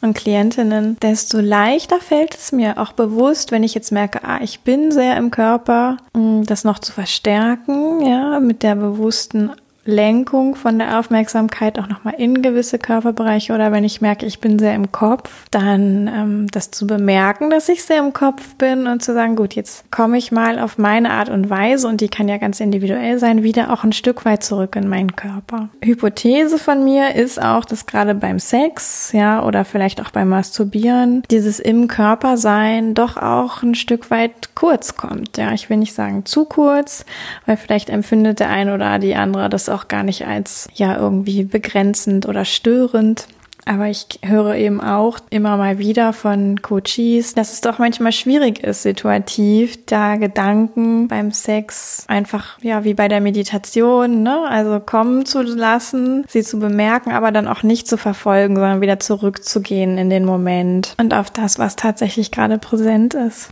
und 0.00 0.14
Klientinnen, 0.14 0.96
desto 1.00 1.40
leichter 1.40 2.00
fällt 2.00 2.34
es 2.34 2.52
mir 2.52 2.78
auch 2.78 2.92
bewusst, 2.92 3.52
wenn 3.52 3.62
ich 3.62 3.74
jetzt 3.74 3.92
merke, 3.92 4.24
ah, 4.24 4.40
ich 4.42 4.60
bin 4.60 4.92
sehr 4.92 5.16
im 5.18 5.30
Körper, 5.30 5.98
mm, 6.14 6.44
das 6.44 6.64
noch 6.64 6.78
zu 6.78 6.92
verstärken, 6.92 8.00
ja, 8.06 8.40
mit 8.40 8.62
der 8.62 8.76
bewussten 8.76 9.50
Lenkung 9.84 10.56
von 10.56 10.78
der 10.78 10.98
Aufmerksamkeit 10.98 11.78
auch 11.78 11.88
nochmal 11.88 12.14
in 12.18 12.42
gewisse 12.42 12.78
Körperbereiche 12.78 13.54
oder 13.54 13.72
wenn 13.72 13.84
ich 13.84 14.00
merke, 14.00 14.26
ich 14.26 14.40
bin 14.40 14.58
sehr 14.58 14.74
im 14.74 14.92
Kopf, 14.92 15.30
dann 15.50 16.06
ähm, 16.06 16.46
das 16.50 16.70
zu 16.70 16.86
bemerken, 16.86 17.48
dass 17.48 17.68
ich 17.68 17.82
sehr 17.82 17.98
im 17.98 18.12
Kopf 18.12 18.54
bin 18.56 18.86
und 18.86 19.02
zu 19.02 19.14
sagen, 19.14 19.36
gut, 19.36 19.54
jetzt 19.54 19.90
komme 19.90 20.18
ich 20.18 20.32
mal 20.32 20.58
auf 20.58 20.76
meine 20.76 21.10
Art 21.10 21.30
und 21.30 21.48
Weise 21.48 21.88
und 21.88 22.02
die 22.02 22.08
kann 22.08 22.28
ja 22.28 22.36
ganz 22.36 22.60
individuell 22.60 23.18
sein, 23.18 23.42
wieder 23.42 23.72
auch 23.72 23.82
ein 23.82 23.92
Stück 23.92 24.24
weit 24.26 24.44
zurück 24.44 24.76
in 24.76 24.88
meinen 24.88 25.16
Körper. 25.16 25.70
Hypothese 25.82 26.58
von 26.58 26.84
mir 26.84 27.14
ist 27.14 27.40
auch, 27.40 27.64
dass 27.64 27.86
gerade 27.86 28.14
beim 28.14 28.38
Sex, 28.38 29.12
ja, 29.12 29.42
oder 29.42 29.64
vielleicht 29.64 30.02
auch 30.02 30.10
beim 30.10 30.28
Masturbieren, 30.28 31.22
dieses 31.30 31.58
im 31.58 31.88
Körper 31.88 32.36
sein 32.36 32.92
doch 32.92 33.16
auch 33.16 33.62
ein 33.62 33.74
Stück 33.74 34.10
weit 34.10 34.54
kurz 34.54 34.96
kommt. 34.96 35.38
Ja, 35.38 35.52
ich 35.52 35.70
will 35.70 35.78
nicht 35.78 35.94
sagen 35.94 36.26
zu 36.26 36.44
kurz, 36.44 37.06
weil 37.46 37.56
vielleicht 37.56 37.88
empfindet 37.88 38.40
der 38.40 38.50
eine 38.50 38.74
oder 38.74 38.98
die 38.98 39.14
andere 39.14 39.48
das 39.48 39.70
auch 39.70 39.79
gar 39.88 40.02
nicht 40.02 40.26
als 40.26 40.68
ja 40.74 40.96
irgendwie 40.96 41.44
begrenzend 41.44 42.26
oder 42.26 42.44
störend. 42.44 43.26
Aber 43.66 43.88
ich 43.88 44.06
höre 44.22 44.54
eben 44.54 44.80
auch 44.80 45.18
immer 45.30 45.56
mal 45.56 45.78
wieder 45.78 46.12
von 46.12 46.62
Coaches, 46.62 47.34
dass 47.34 47.52
es 47.52 47.60
doch 47.60 47.78
manchmal 47.78 48.12
schwierig 48.12 48.64
ist, 48.64 48.82
situativ 48.82 49.84
da 49.86 50.16
Gedanken 50.16 51.08
beim 51.08 51.30
Sex 51.30 52.04
einfach, 52.08 52.58
ja, 52.62 52.84
wie 52.84 52.94
bei 52.94 53.08
der 53.08 53.20
Meditation, 53.20 54.22
ne, 54.22 54.46
also 54.48 54.80
kommen 54.80 55.26
zu 55.26 55.42
lassen, 55.42 56.24
sie 56.28 56.42
zu 56.42 56.58
bemerken, 56.58 57.12
aber 57.12 57.32
dann 57.32 57.48
auch 57.48 57.62
nicht 57.62 57.86
zu 57.86 57.96
verfolgen, 57.96 58.56
sondern 58.56 58.80
wieder 58.80 58.98
zurückzugehen 58.98 59.98
in 59.98 60.10
den 60.10 60.24
Moment 60.24 60.94
und 60.98 61.12
auf 61.14 61.30
das, 61.30 61.58
was 61.58 61.76
tatsächlich 61.76 62.30
gerade 62.30 62.58
präsent 62.58 63.14
ist. 63.14 63.50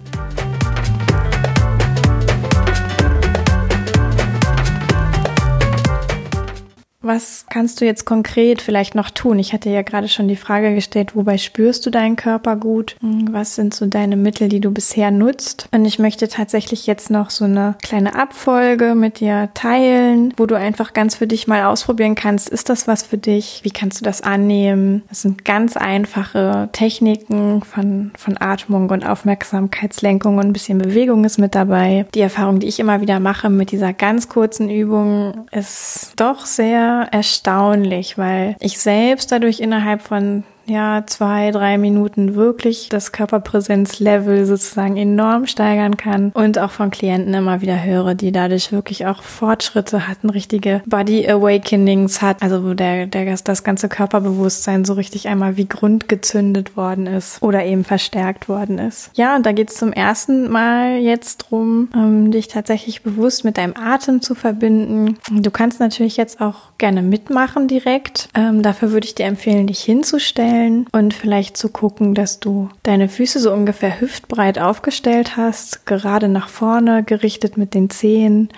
Was 7.09 7.47
kannst 7.49 7.81
du 7.81 7.85
jetzt 7.85 8.05
konkret 8.05 8.63
vielleicht 8.63 8.95
noch 8.95 9.11
tun? 9.11 9.39
Ich 9.39 9.53
hatte 9.53 9.71
ja 9.71 9.83
gerade 9.83 10.09
schon 10.09 10.29
die 10.29 10.37
Frage 10.37 10.75
gestellt, 10.75 11.17
wobei 11.17 11.39
spürst 11.39 11.85
du 11.85 11.91
deinen 11.91 12.15
Körper 12.15 12.55
gut? 12.55 12.95
Hm, 13.01 13.33
was 13.33 13.57
sind 13.57 13.75
so 13.75 13.87
deine 13.87 14.17
Mittel, 14.17 14.49
die 14.49 14.61
du 14.61 14.71
bisher 14.71 15.11
nutzt? 15.11 15.69
Und 15.73 15.85
ich 15.85 15.99
möchte 15.99 16.29
tatsächlich 16.29 16.87
jetzt 16.87 17.11
noch 17.11 17.31
so 17.31 17.47
eine 17.47 17.75
kleine 17.83 18.15
Abfolge 18.15 18.95
mit 18.95 19.21
dir 19.21 19.49
teilen, 19.55 20.33
wo 20.37 20.47
du 20.47 20.55
einfach 20.55 20.93
ganz 20.93 21.17
für 21.17 21.27
dich 21.27 21.49
mal 21.49 21.65
ausprobieren 21.65 22.15
kannst, 22.15 22.49
ist 22.49 22.69
das 22.69 22.87
was 22.87 23.03
für 23.03 23.19
dich? 23.19 23.61
Wie 23.65 23.71
kannst 23.71 24.01
du 24.01 24.05
das 24.05 24.21
annehmen? 24.21 25.03
Das 25.09 25.23
sind 25.23 25.45
ganz 25.45 25.77
einfache 25.77 26.69
Techniken 26.73 27.63
von, 27.63 28.13
von 28.17 28.37
Atmung 28.39 28.91
und 28.91 29.07
Aufmerksamkeitslenkung 29.07 30.37
und 30.37 30.47
ein 30.47 30.53
bisschen 30.53 30.79
Bewegung 30.79 31.25
ist 31.25 31.39
mit 31.39 31.55
dabei. 31.55 32.07
Die 32.15 32.21
Erfahrung, 32.21 32.61
die 32.61 32.69
ich 32.69 32.79
immer 32.79 33.01
wieder 33.01 33.19
mache 33.19 33.49
mit 33.49 33.73
dieser 33.73 33.95
ganz 33.95 34.29
kurzen 34.29 34.69
Übung, 34.69 35.47
ist 35.51 36.13
doch 36.17 36.45
sehr 36.45 36.98
erstaunlich, 37.05 38.19
weil 38.19 38.57
ich 38.61 38.79
selbst 38.79 39.33
dadurch 39.33 39.61
innerhalb 39.61 40.03
von 40.03 40.45
ja, 40.69 41.05
zwei, 41.07 41.51
drei 41.51 41.79
Minuten 41.79 42.35
wirklich 42.35 42.89
das 42.89 43.13
Körperpräsenzlevel 43.13 44.45
sozusagen 44.45 44.97
enorm 44.97 45.47
steigern 45.47 45.97
kann 45.97 46.31
und 46.35 46.59
auch 46.59 46.71
von 46.71 46.91
Klienten 46.91 47.33
immer 47.35 47.61
wieder 47.63 47.83
höre, 47.83 48.15
die 48.15 48.33
dadurch 48.33 48.71
wirklich 48.71 49.07
auch 49.07 49.23
Fortschritte 49.23 50.07
hatten, 50.07 50.31
richtige 50.31 50.83
Body 50.87 51.29
Awakenings 51.29 52.21
hat, 52.21 52.43
also 52.43 52.65
wo 52.65 52.75
der, 52.75 53.07
der, 53.07 53.37
das 53.43 53.65
ganze 53.65 53.89
Körperbewusstsein 53.89 54.85
so 54.85 54.93
richtig 54.93 55.29
einmal 55.29 55.57
wie 55.57 55.67
grundgezündet 55.67 56.77
worden 56.77 57.07
ist 57.07 57.43
oder 57.43 57.65
eben 57.65 57.85
verstärkt 57.85 58.49
worden 58.49 58.79
ist. 58.79 59.11
Ja, 59.15 59.37
und 59.37 59.47
da 59.47 59.53
geht 59.53 59.71
es 59.71 59.77
zum 59.77 59.93
ersten 59.93 60.51
Mal 60.51 60.99
jetzt 60.99 61.39
drum, 61.39 61.89
ähm, 61.95 62.31
dich 62.31 62.49
tatsächlich 62.49 63.03
bewusst 63.03 63.45
mit 63.45 63.57
deinem 63.57 63.75
Atem 63.77 64.21
zu 64.21 64.35
verbinden. 64.35 65.19
Du 65.31 65.51
kannst 65.51 65.81
natürlich 65.81 66.17
jetzt 66.17 66.41
auch 66.41 66.57
gerne 66.77 67.03
mitmachen 67.03 67.69
direkt. 67.69 68.29
Ähm, 68.35 68.63
dafür 68.63 68.93
würde 68.93 69.07
ich 69.07 69.15
dir 69.15 69.27
empfehlen, 69.27 69.67
dich 69.67 69.81
hinzustellen 69.81 70.58
hinstellen 70.59 70.87
und 70.93 71.15
vielleicht 71.15 71.57
zu 71.57 71.69
gucken, 71.71 72.15
dass 72.15 72.41
du 72.41 72.69
deine 72.83 73.09
Füße 73.09 73.41
so 73.41 73.53
ungefähr 73.53 74.01
hüftbreit 74.01 74.59
aufgestellt 74.59 75.37
hast, 75.37 75.87
gerade 75.87 76.29
nach 76.29 76.49
vorne 76.49 77.03
gerichtet 77.05 77.57
mit 77.57 77.75
den 77.75 77.91
Zehen 77.91 78.49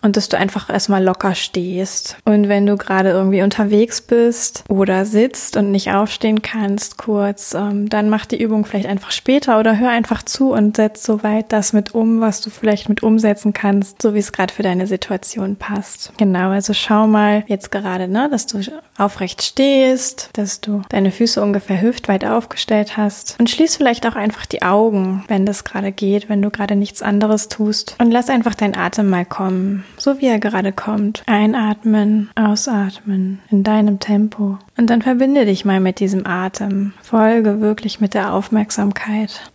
und 0.00 0.16
dass 0.16 0.28
du 0.28 0.38
einfach 0.38 0.70
erstmal 0.70 1.02
locker 1.02 1.34
stehst. 1.34 2.18
Und 2.24 2.48
wenn 2.48 2.66
du 2.66 2.76
gerade 2.76 3.10
irgendwie 3.10 3.42
unterwegs 3.42 4.00
bist 4.00 4.62
oder 4.68 5.04
sitzt 5.04 5.56
und 5.56 5.72
nicht 5.72 5.90
aufstehen 5.90 6.40
kannst 6.40 6.98
kurz, 6.98 7.52
ähm, 7.54 7.88
dann 7.88 8.08
mach 8.08 8.24
die 8.24 8.40
Übung 8.40 8.64
vielleicht 8.64 8.86
einfach 8.86 9.10
später 9.10 9.58
oder 9.58 9.76
hör 9.76 9.90
einfach 9.90 10.22
zu 10.22 10.52
und 10.52 10.76
setz 10.76 11.02
soweit 11.02 11.52
das 11.52 11.72
mit 11.72 11.96
um, 11.96 12.20
was 12.20 12.40
du 12.40 12.50
vielleicht 12.50 12.88
mit 12.88 13.02
umsetzen 13.02 13.52
kannst, 13.52 14.00
so 14.00 14.14
wie 14.14 14.20
es 14.20 14.30
gerade 14.30 14.54
für 14.54 14.62
deine 14.62 14.86
Situation 14.86 15.56
passt. 15.56 16.12
Genau, 16.16 16.50
also 16.50 16.74
schau 16.74 17.08
mal 17.08 17.42
jetzt 17.48 17.72
gerade, 17.72 18.06
ne, 18.06 18.28
dass 18.30 18.46
du 18.46 18.60
aufrecht 18.98 19.42
stehst, 19.42 20.30
dass 20.34 20.60
du 20.60 20.82
deine 20.88 21.10
Füße 21.10 21.42
ungefähr 21.42 21.80
hüftweit 21.80 22.24
aufgestellt 22.24 22.96
hast 22.96 23.36
und 23.38 23.50
schließ 23.50 23.76
vielleicht 23.76 24.06
auch 24.06 24.16
einfach 24.16 24.46
die 24.46 24.62
Augen, 24.62 25.24
wenn 25.28 25.46
das 25.46 25.64
gerade 25.64 25.92
geht, 25.92 26.28
wenn 26.28 26.42
du 26.42 26.50
gerade 26.50 26.76
nichts 26.76 27.02
anderes 27.02 27.48
tust 27.48 27.96
und 27.98 28.10
lass 28.10 28.28
einfach 28.28 28.54
deinen 28.54 28.76
Atem 28.76 29.08
mal 29.10 29.24
kommen 29.24 29.84
so 30.08 30.20
wie 30.20 30.26
er 30.26 30.38
gerade 30.38 30.72
kommt. 30.72 31.22
Einatmen, 31.26 32.30
ausatmen 32.34 33.40
in 33.50 33.64
deinem 33.64 34.00
Tempo. 34.00 34.58
Und 34.76 34.88
dann 34.88 35.02
verbinde 35.02 35.44
dich 35.44 35.64
mal 35.64 35.80
mit 35.80 36.00
diesem 36.00 36.26
Atem. 36.26 36.92
Folge 37.02 37.60
wirklich 37.60 38.00
mit 38.00 38.14
der 38.14 38.32
Aufmerksamkeit. 38.32 39.50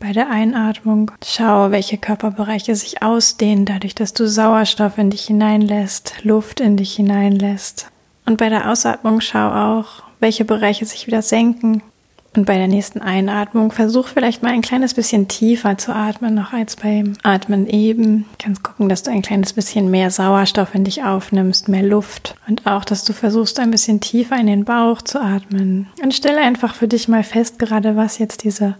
Bei 0.00 0.12
der 0.12 0.30
Einatmung 0.30 1.10
schau, 1.24 1.72
welche 1.72 1.98
Körperbereiche 1.98 2.76
sich 2.76 3.02
ausdehnen, 3.02 3.64
dadurch, 3.64 3.96
dass 3.96 4.14
du 4.14 4.28
Sauerstoff 4.28 4.96
in 4.96 5.10
dich 5.10 5.26
hineinlässt, 5.26 6.14
Luft 6.22 6.60
in 6.60 6.76
dich 6.76 6.94
hineinlässt. 6.94 7.90
Und 8.28 8.36
bei 8.36 8.50
der 8.50 8.70
Ausatmung 8.70 9.22
schau 9.22 9.48
auch, 9.48 10.02
welche 10.20 10.44
Bereiche 10.44 10.84
sich 10.84 11.06
wieder 11.06 11.22
senken, 11.22 11.82
und 12.36 12.44
bei 12.44 12.58
der 12.58 12.68
nächsten 12.68 13.00
Einatmung 13.00 13.72
versuch 13.72 14.06
vielleicht 14.06 14.42
mal 14.42 14.52
ein 14.52 14.60
kleines 14.60 14.92
bisschen 14.92 15.28
tiefer 15.28 15.78
zu 15.78 15.94
atmen, 15.94 16.34
noch 16.34 16.52
als 16.52 16.76
beim 16.76 17.14
Atmen 17.22 17.66
eben. 17.66 18.26
Du 18.32 18.44
kannst 18.44 18.62
gucken, 18.62 18.90
dass 18.90 19.02
du 19.02 19.10
ein 19.10 19.22
kleines 19.22 19.54
bisschen 19.54 19.90
mehr 19.90 20.10
Sauerstoff 20.10 20.74
in 20.74 20.84
dich 20.84 21.02
aufnimmst, 21.02 21.68
mehr 21.68 21.82
Luft. 21.82 22.36
Und 22.46 22.66
auch, 22.66 22.84
dass 22.84 23.02
du 23.02 23.14
versuchst, 23.14 23.58
ein 23.58 23.70
bisschen 23.70 24.00
tiefer 24.00 24.36
in 24.36 24.46
den 24.46 24.66
Bauch 24.66 25.00
zu 25.00 25.20
atmen. 25.20 25.88
Und 26.02 26.12
stelle 26.12 26.42
einfach 26.42 26.74
für 26.74 26.86
dich 26.86 27.08
mal 27.08 27.24
fest, 27.24 27.58
gerade 27.58 27.96
was 27.96 28.18
jetzt 28.18 28.44
diese 28.44 28.76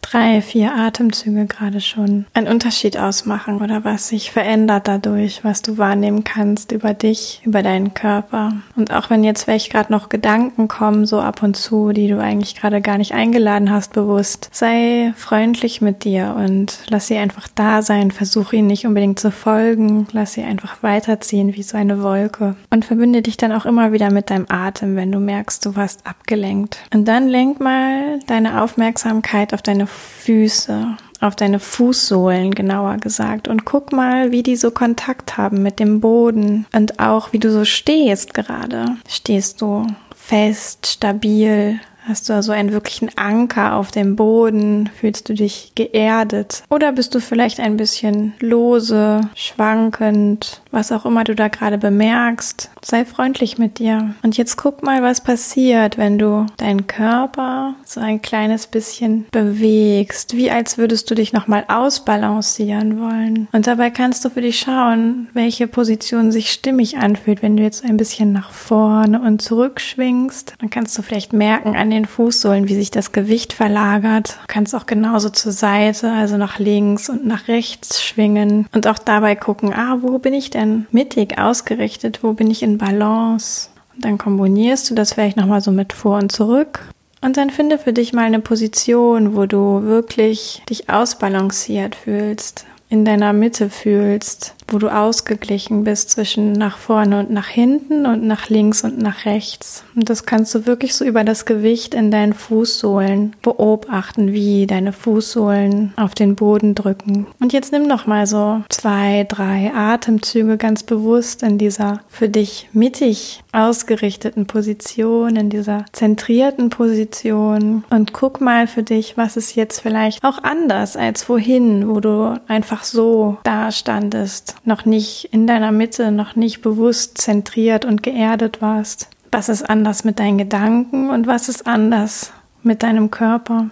drei, 0.00 0.40
vier 0.40 0.74
Atemzüge 0.74 1.46
gerade 1.46 1.80
schon 1.80 2.26
einen 2.34 2.48
Unterschied 2.48 2.96
ausmachen 2.96 3.60
oder 3.60 3.84
was 3.84 4.08
sich 4.08 4.30
verändert 4.30 4.88
dadurch, 4.88 5.44
was 5.44 5.62
du 5.62 5.78
wahrnehmen 5.78 6.24
kannst 6.24 6.72
über 6.72 6.94
dich, 6.94 7.42
über 7.44 7.62
deinen 7.62 7.94
Körper. 7.94 8.52
Und 8.76 8.92
auch 8.92 9.10
wenn 9.10 9.24
jetzt 9.24 9.44
vielleicht 9.44 9.70
gerade 9.70 9.92
noch 9.92 10.08
Gedanken 10.08 10.68
kommen, 10.68 11.06
so 11.06 11.20
ab 11.20 11.42
und 11.42 11.56
zu, 11.56 11.92
die 11.92 12.08
du 12.08 12.20
eigentlich 12.20 12.54
gerade 12.54 12.80
gar 12.80 12.98
nicht 12.98 13.12
eingeladen 13.12 13.70
hast, 13.70 13.92
bewusst, 13.92 14.48
sei 14.52 15.12
freundlich 15.16 15.80
mit 15.80 16.04
dir 16.04 16.36
und 16.38 16.78
lass 16.88 17.06
sie 17.06 17.16
einfach 17.16 17.48
da 17.54 17.82
sein. 17.82 18.10
Versuch 18.10 18.52
ihnen 18.52 18.68
nicht 18.68 18.86
unbedingt 18.86 19.18
zu 19.20 19.30
folgen. 19.30 20.06
Lass 20.12 20.34
sie 20.34 20.42
einfach 20.42 20.82
weiterziehen 20.82 21.54
wie 21.54 21.62
so 21.62 21.76
eine 21.76 22.02
Wolke. 22.02 22.56
Und 22.70 22.84
verbinde 22.84 23.22
dich 23.22 23.36
dann 23.36 23.52
auch 23.52 23.66
immer 23.66 23.92
wieder 23.92 24.12
mit 24.12 24.30
deinem 24.30 24.46
Atem, 24.48 24.96
wenn 24.96 25.12
du 25.12 25.18
merkst, 25.18 25.64
du 25.66 25.76
warst 25.76 26.06
abgelenkt. 26.06 26.78
Und 26.94 27.06
dann 27.06 27.28
lenk 27.28 27.60
mal 27.60 28.18
deine 28.26 28.62
Aufmerksamkeit 28.62 29.54
auf 29.54 29.62
deine 29.62 29.86
Füße, 29.88 30.96
auf 31.20 31.34
deine 31.34 31.58
Fußsohlen 31.58 32.54
genauer 32.54 32.98
gesagt 32.98 33.48
und 33.48 33.64
guck 33.64 33.92
mal, 33.92 34.30
wie 34.30 34.42
die 34.42 34.56
so 34.56 34.70
Kontakt 34.70 35.36
haben 35.36 35.62
mit 35.62 35.80
dem 35.80 36.00
Boden 36.00 36.66
und 36.72 37.00
auch 37.00 37.32
wie 37.32 37.38
du 37.38 37.50
so 37.50 37.64
stehst 37.64 38.34
gerade. 38.34 38.96
Stehst 39.08 39.60
du 39.60 39.86
fest, 40.14 40.86
stabil, 40.86 41.80
Hast 42.08 42.30
du 42.30 42.32
also 42.32 42.52
einen 42.52 42.72
wirklichen 42.72 43.10
Anker 43.18 43.74
auf 43.74 43.90
dem 43.90 44.16
Boden? 44.16 44.88
Fühlst 44.98 45.28
du 45.28 45.34
dich 45.34 45.72
geerdet? 45.74 46.62
Oder 46.70 46.92
bist 46.92 47.14
du 47.14 47.20
vielleicht 47.20 47.60
ein 47.60 47.76
bisschen 47.76 48.32
lose, 48.40 49.20
schwankend, 49.34 50.62
was 50.70 50.92
auch 50.92 51.06
immer 51.06 51.24
du 51.24 51.34
da 51.34 51.48
gerade 51.48 51.78
bemerkst? 51.78 52.70
Sei 52.82 53.04
freundlich 53.04 53.58
mit 53.58 53.78
dir. 53.78 54.14
Und 54.22 54.36
jetzt 54.36 54.56
guck 54.56 54.82
mal, 54.82 55.02
was 55.02 55.22
passiert, 55.22 55.98
wenn 55.98 56.18
du 56.18 56.46
deinen 56.56 56.86
Körper 56.86 57.74
so 57.84 58.00
ein 58.00 58.22
kleines 58.22 58.66
bisschen 58.66 59.26
bewegst, 59.30 60.36
wie 60.36 60.50
als 60.50 60.78
würdest 60.78 61.10
du 61.10 61.14
dich 61.14 61.32
nochmal 61.32 61.64
ausbalancieren 61.68 63.00
wollen. 63.00 63.48
Und 63.52 63.66
dabei 63.66 63.90
kannst 63.90 64.24
du 64.24 64.30
für 64.30 64.42
dich 64.42 64.58
schauen, 64.58 65.28
welche 65.32 65.66
Position 65.66 66.32
sich 66.32 66.52
stimmig 66.52 66.98
anfühlt, 66.98 67.42
wenn 67.42 67.56
du 67.56 67.62
jetzt 67.62 67.84
ein 67.84 67.96
bisschen 67.96 68.32
nach 68.32 68.50
vorne 68.50 69.20
und 69.20 69.42
zurück 69.42 69.80
schwingst. 69.80 70.54
Dann 70.60 70.70
kannst 70.70 70.96
du 70.98 71.02
vielleicht 71.02 71.32
merken 71.32 71.76
an 71.76 71.90
den 71.90 72.04
Fußsohlen, 72.04 72.68
wie 72.68 72.74
sich 72.74 72.90
das 72.90 73.12
Gewicht 73.12 73.52
verlagert. 73.52 74.38
Du 74.42 74.46
kannst 74.48 74.74
auch 74.74 74.86
genauso 74.86 75.30
zur 75.30 75.52
Seite, 75.52 76.12
also 76.12 76.36
nach 76.36 76.58
links 76.58 77.08
und 77.08 77.26
nach 77.26 77.48
rechts 77.48 78.02
schwingen 78.02 78.66
und 78.72 78.86
auch 78.86 78.98
dabei 78.98 79.34
gucken, 79.34 79.72
ah, 79.72 79.98
wo 80.00 80.18
bin 80.18 80.34
ich 80.34 80.50
denn 80.50 80.57
mittig 80.90 81.38
ausgerichtet? 81.38 82.20
Wo 82.22 82.32
bin 82.32 82.50
ich 82.50 82.62
in 82.62 82.78
Balance? 82.78 83.70
Und 83.94 84.04
dann 84.04 84.18
kombinierst 84.18 84.90
du 84.90 84.94
das 84.94 85.12
vielleicht 85.12 85.36
nochmal 85.36 85.60
so 85.60 85.70
mit 85.70 85.92
vor 85.92 86.18
und 86.18 86.30
zurück. 86.30 86.88
Und 87.20 87.36
dann 87.36 87.50
finde 87.50 87.78
für 87.78 87.92
dich 87.92 88.12
mal 88.12 88.24
eine 88.24 88.40
Position, 88.40 89.36
wo 89.36 89.46
du 89.46 89.82
wirklich 89.82 90.62
dich 90.68 90.88
ausbalanciert 90.88 91.96
fühlst, 91.96 92.66
in 92.88 93.04
deiner 93.04 93.32
Mitte 93.32 93.70
fühlst, 93.70 94.54
wo 94.68 94.78
du 94.78 94.88
ausgeglichen 94.88 95.84
bist 95.84 96.10
zwischen 96.10 96.52
nach 96.52 96.78
vorne 96.78 97.20
und 97.20 97.30
nach 97.30 97.48
hinten 97.48 98.06
und 98.06 98.22
nach 98.22 98.48
links 98.48 98.84
und 98.84 98.98
nach 98.98 99.24
rechts. 99.24 99.84
Und 99.96 100.10
das 100.10 100.26
kannst 100.26 100.54
du 100.54 100.66
wirklich 100.66 100.94
so 100.94 101.04
über 101.04 101.24
das 101.24 101.44
Gewicht 101.46 101.94
in 101.94 102.10
deinen 102.10 102.34
Fußsohlen 102.34 103.34
beobachten, 103.42 104.32
wie 104.32 104.66
deine 104.66 104.92
Fußsohlen 104.92 105.94
auf 105.96 106.14
den 106.14 106.36
Boden 106.36 106.74
drücken. 106.74 107.26
Und 107.40 107.52
jetzt 107.52 107.72
nimm 107.72 107.86
noch 107.86 108.06
mal 108.06 108.26
so 108.26 108.62
zwei, 108.68 109.26
drei 109.28 109.72
Atemzüge 109.74 110.56
ganz 110.56 110.82
bewusst 110.82 111.42
in 111.42 111.58
dieser 111.58 112.00
für 112.08 112.28
dich 112.28 112.68
mittig 112.72 113.42
ausgerichteten 113.52 114.46
Position, 114.46 115.36
in 115.36 115.50
dieser 115.50 115.84
zentrierten 115.92 116.70
Position 116.70 117.84
und 117.90 118.12
guck 118.12 118.40
mal 118.40 118.66
für 118.66 118.82
dich, 118.82 119.16
was 119.16 119.36
ist 119.36 119.56
jetzt 119.56 119.80
vielleicht 119.80 120.22
auch 120.24 120.42
anders 120.42 120.96
als 120.96 121.24
vorhin, 121.24 121.88
wo 121.88 122.00
du 122.00 122.38
einfach 122.46 122.84
so 122.84 123.38
da 123.44 123.72
standest 123.72 124.56
noch 124.64 124.84
nicht 124.84 125.28
in 125.32 125.46
deiner 125.46 125.72
Mitte, 125.72 126.10
noch 126.10 126.36
nicht 126.36 126.62
bewusst 126.62 127.18
zentriert 127.18 127.84
und 127.84 128.02
geerdet 128.02 128.60
warst. 128.60 129.08
Was 129.32 129.48
ist 129.48 129.68
anders 129.68 130.04
mit 130.04 130.18
deinen 130.18 130.38
Gedanken 130.38 131.10
und 131.10 131.26
was 131.26 131.48
ist 131.48 131.66
anders 131.66 132.32
mit 132.62 132.82
deinem 132.82 133.10
Körper? 133.10 133.70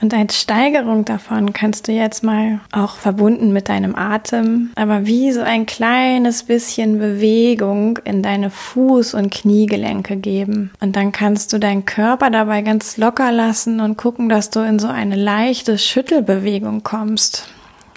Und 0.00 0.14
als 0.14 0.40
Steigerung 0.40 1.04
davon 1.04 1.52
kannst 1.52 1.88
du 1.88 1.92
jetzt 1.92 2.22
mal 2.22 2.60
auch 2.70 2.96
verbunden 2.96 3.52
mit 3.52 3.68
deinem 3.68 3.96
Atem, 3.96 4.70
aber 4.76 5.06
wie 5.06 5.32
so 5.32 5.40
ein 5.40 5.66
kleines 5.66 6.44
bisschen 6.44 6.98
Bewegung 6.98 7.98
in 8.04 8.22
deine 8.22 8.50
Fuß- 8.50 9.16
und 9.16 9.32
Kniegelenke 9.32 10.16
geben. 10.16 10.70
Und 10.80 10.94
dann 10.94 11.10
kannst 11.10 11.52
du 11.52 11.58
deinen 11.58 11.84
Körper 11.84 12.30
dabei 12.30 12.62
ganz 12.62 12.96
locker 12.96 13.32
lassen 13.32 13.80
und 13.80 13.96
gucken, 13.96 14.28
dass 14.28 14.50
du 14.50 14.60
in 14.60 14.78
so 14.78 14.86
eine 14.86 15.16
leichte 15.16 15.78
Schüttelbewegung 15.78 16.84
kommst. 16.84 17.48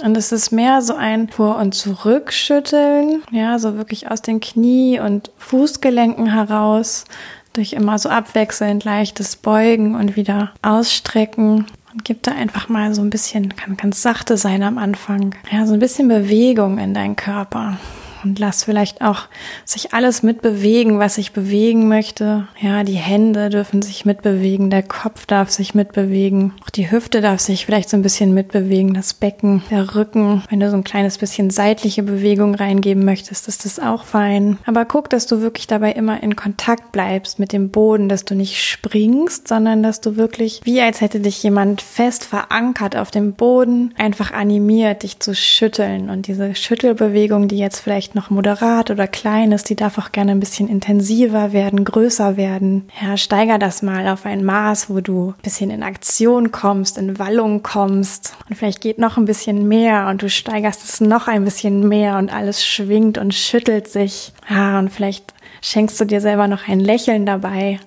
Und 0.03 0.17
es 0.17 0.31
ist 0.31 0.51
mehr 0.51 0.81
so 0.81 0.95
ein 0.95 1.29
Vor- 1.29 1.57
und 1.57 1.73
Zurückschütteln, 1.73 3.21
ja, 3.31 3.59
so 3.59 3.77
wirklich 3.77 4.09
aus 4.09 4.21
den 4.21 4.39
Knie- 4.39 4.99
und 4.99 5.31
Fußgelenken 5.37 6.33
heraus, 6.33 7.05
durch 7.53 7.73
immer 7.73 7.99
so 7.99 8.09
abwechselnd 8.09 8.83
leichtes 8.83 9.35
Beugen 9.35 9.95
und 9.95 10.15
wieder 10.15 10.51
Ausstrecken. 10.61 11.65
Und 11.93 12.05
gib 12.05 12.23
da 12.23 12.31
einfach 12.31 12.69
mal 12.69 12.95
so 12.95 13.01
ein 13.01 13.09
bisschen, 13.09 13.55
kann 13.55 13.77
ganz 13.77 14.01
sachte 14.01 14.37
sein 14.37 14.63
am 14.63 14.77
Anfang, 14.77 15.35
ja, 15.51 15.65
so 15.65 15.73
ein 15.73 15.79
bisschen 15.79 16.07
Bewegung 16.07 16.77
in 16.77 16.93
deinen 16.93 17.15
Körper 17.15 17.77
und 18.23 18.39
lass 18.39 18.63
vielleicht 18.63 19.01
auch 19.01 19.27
sich 19.65 19.93
alles 19.93 20.23
mitbewegen, 20.23 20.99
was 20.99 21.17
ich 21.17 21.31
bewegen 21.31 21.87
möchte. 21.87 22.47
Ja, 22.59 22.83
die 22.83 22.93
Hände 22.93 23.49
dürfen 23.49 23.81
sich 23.81 24.05
mitbewegen, 24.05 24.69
der 24.69 24.83
Kopf 24.83 25.25
darf 25.25 25.49
sich 25.49 25.73
mitbewegen, 25.75 26.53
auch 26.63 26.69
die 26.69 26.91
Hüfte 26.91 27.21
darf 27.21 27.39
sich 27.39 27.65
vielleicht 27.65 27.89
so 27.89 27.97
ein 27.97 28.03
bisschen 28.03 28.33
mitbewegen, 28.33 28.93
das 28.93 29.13
Becken, 29.13 29.63
der 29.69 29.95
Rücken. 29.95 30.43
Wenn 30.49 30.59
du 30.59 30.69
so 30.69 30.77
ein 30.77 30.83
kleines 30.83 31.17
bisschen 31.17 31.49
seitliche 31.49 32.03
Bewegung 32.03 32.55
reingeben 32.55 33.05
möchtest, 33.05 33.47
ist 33.47 33.65
das 33.65 33.79
auch 33.79 34.03
fein. 34.03 34.57
Aber 34.65 34.85
guck, 34.85 35.09
dass 35.09 35.27
du 35.27 35.41
wirklich 35.41 35.67
dabei 35.67 35.91
immer 35.93 36.21
in 36.21 36.35
Kontakt 36.35 36.91
bleibst 36.91 37.39
mit 37.39 37.53
dem 37.53 37.69
Boden, 37.69 38.09
dass 38.09 38.25
du 38.25 38.35
nicht 38.35 38.61
springst, 38.61 39.47
sondern 39.47 39.83
dass 39.83 40.01
du 40.01 40.15
wirklich, 40.15 40.61
wie 40.63 40.81
als 40.81 41.01
hätte 41.01 41.19
dich 41.19 41.41
jemand 41.43 41.81
fest 41.81 42.25
verankert 42.25 42.95
auf 42.95 43.11
dem 43.11 43.33
Boden, 43.33 43.93
einfach 43.97 44.31
animiert, 44.31 45.03
dich 45.03 45.19
zu 45.19 45.35
schütteln. 45.35 46.09
Und 46.09 46.27
diese 46.27 46.55
Schüttelbewegung, 46.55 47.47
die 47.47 47.57
jetzt 47.57 47.79
vielleicht 47.79 48.10
vielleicht 48.11 48.15
noch 48.15 48.29
moderat 48.29 48.91
oder 48.91 49.07
klein 49.07 49.51
ist, 49.51 49.69
die 49.69 49.75
darf 49.75 49.97
auch 49.97 50.11
gerne 50.11 50.31
ein 50.31 50.39
bisschen 50.39 50.67
intensiver 50.67 51.53
werden, 51.53 51.85
größer 51.85 52.37
werden. 52.37 52.89
Ja, 53.01 53.17
steiger 53.17 53.57
das 53.57 53.81
mal 53.81 54.07
auf 54.07 54.25
ein 54.25 54.43
Maß, 54.43 54.89
wo 54.89 54.99
du 54.99 55.29
ein 55.29 55.41
bisschen 55.41 55.71
in 55.71 55.83
Aktion 55.83 56.51
kommst, 56.51 56.97
in 56.97 57.19
Wallung 57.19 57.63
kommst 57.63 58.35
und 58.49 58.55
vielleicht 58.55 58.81
geht 58.81 58.97
noch 58.97 59.17
ein 59.17 59.25
bisschen 59.25 59.67
mehr 59.67 60.07
und 60.07 60.21
du 60.21 60.29
steigerst 60.29 60.83
es 60.83 61.01
noch 61.01 61.27
ein 61.27 61.45
bisschen 61.45 61.87
mehr 61.87 62.17
und 62.17 62.33
alles 62.33 62.65
schwingt 62.65 63.17
und 63.17 63.33
schüttelt 63.33 63.87
sich. 63.87 64.33
Ja, 64.49 64.79
und 64.79 64.89
vielleicht 64.89 65.33
schenkst 65.61 65.99
du 65.99 66.05
dir 66.05 66.21
selber 66.21 66.47
noch 66.47 66.67
ein 66.67 66.79
Lächeln 66.79 67.25
dabei 67.25 67.79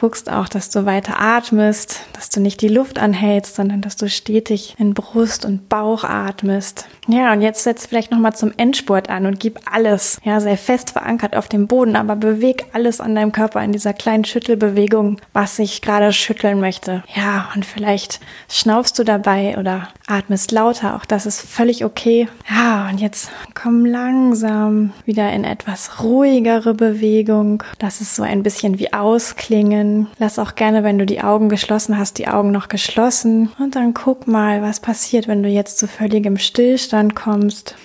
guckst 0.00 0.30
auch, 0.30 0.48
dass 0.48 0.70
du 0.70 0.86
weiter 0.86 1.20
atmest, 1.20 2.00
dass 2.14 2.30
du 2.30 2.40
nicht 2.40 2.62
die 2.62 2.68
Luft 2.68 2.98
anhältst, 2.98 3.56
sondern 3.56 3.82
dass 3.82 3.96
du 3.96 4.08
stetig 4.08 4.74
in 4.78 4.94
Brust 4.94 5.44
und 5.44 5.68
Bauch 5.68 6.04
atmest. 6.04 6.86
Ja, 7.06 7.32
und 7.32 7.42
jetzt 7.42 7.64
setz 7.64 7.86
vielleicht 7.86 8.10
nochmal 8.10 8.34
zum 8.34 8.52
Endspurt 8.56 9.10
an 9.10 9.26
und 9.26 9.40
gib 9.40 9.60
alles. 9.70 10.18
Ja, 10.24 10.40
sei 10.40 10.56
fest 10.56 10.92
verankert 10.92 11.36
auf 11.36 11.48
dem 11.48 11.66
Boden, 11.66 11.96
aber 11.96 12.16
beweg 12.16 12.64
alles 12.72 13.00
an 13.00 13.14
deinem 13.14 13.32
Körper 13.32 13.62
in 13.62 13.72
dieser 13.72 13.92
kleinen 13.92 14.24
Schüttelbewegung, 14.24 15.20
was 15.34 15.58
ich 15.58 15.82
gerade 15.82 16.14
schütteln 16.14 16.60
möchte. 16.60 17.02
Ja, 17.14 17.50
und 17.54 17.66
vielleicht 17.66 18.20
schnaufst 18.48 18.98
du 18.98 19.04
dabei 19.04 19.58
oder 19.58 19.88
atmest 20.06 20.50
lauter. 20.50 20.96
Auch 20.96 21.04
das 21.04 21.26
ist 21.26 21.42
völlig 21.42 21.84
okay. 21.84 22.26
Ja, 22.48 22.88
und 22.88 23.00
jetzt 23.00 23.30
komm 23.54 23.84
langsam 23.84 24.92
wieder 25.04 25.30
in 25.30 25.44
etwas 25.44 26.02
ruhigere 26.02 26.72
Bewegung. 26.72 27.62
Das 27.78 28.00
ist 28.00 28.16
so 28.16 28.22
ein 28.22 28.42
bisschen 28.42 28.78
wie 28.78 28.92
ausklingen 28.94 29.89
Lass 30.18 30.38
auch 30.38 30.54
gerne, 30.54 30.84
wenn 30.84 30.98
du 30.98 31.06
die 31.06 31.20
Augen 31.20 31.48
geschlossen 31.48 31.98
hast, 31.98 32.18
die 32.18 32.28
Augen 32.28 32.50
noch 32.50 32.68
geschlossen. 32.68 33.50
Und 33.58 33.76
dann 33.76 33.94
guck 33.94 34.26
mal, 34.26 34.62
was 34.62 34.80
passiert, 34.80 35.28
wenn 35.28 35.42
du 35.42 35.48
jetzt 35.48 35.78
zu 35.78 35.86
völligem 35.86 36.36
Stillstand 36.36 37.14
kommst. 37.14 37.76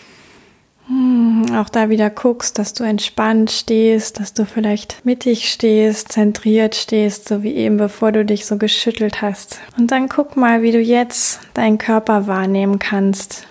Hm, 0.87 1.45
auch 1.55 1.69
da 1.69 1.89
wieder 1.89 2.09
guckst, 2.09 2.59
dass 2.59 2.73
du 2.73 2.83
entspannt 2.83 3.49
stehst, 3.49 4.19
dass 4.19 4.33
du 4.33 4.45
vielleicht 4.45 5.03
mittig 5.03 5.49
stehst, 5.49 6.11
zentriert 6.11 6.75
stehst, 6.75 7.27
so 7.27 7.41
wie 7.41 7.55
eben 7.55 7.77
bevor 7.77 8.11
du 8.11 8.23
dich 8.23 8.45
so 8.45 8.57
geschüttelt 8.57 9.21
hast. 9.21 9.59
Und 9.77 9.91
dann 9.91 10.09
guck 10.09 10.37
mal, 10.37 10.61
wie 10.61 10.71
du 10.71 10.79
jetzt 10.79 11.39
deinen 11.55 11.79
Körper 11.79 12.27
wahrnehmen 12.27 12.77
kannst, 12.77 13.47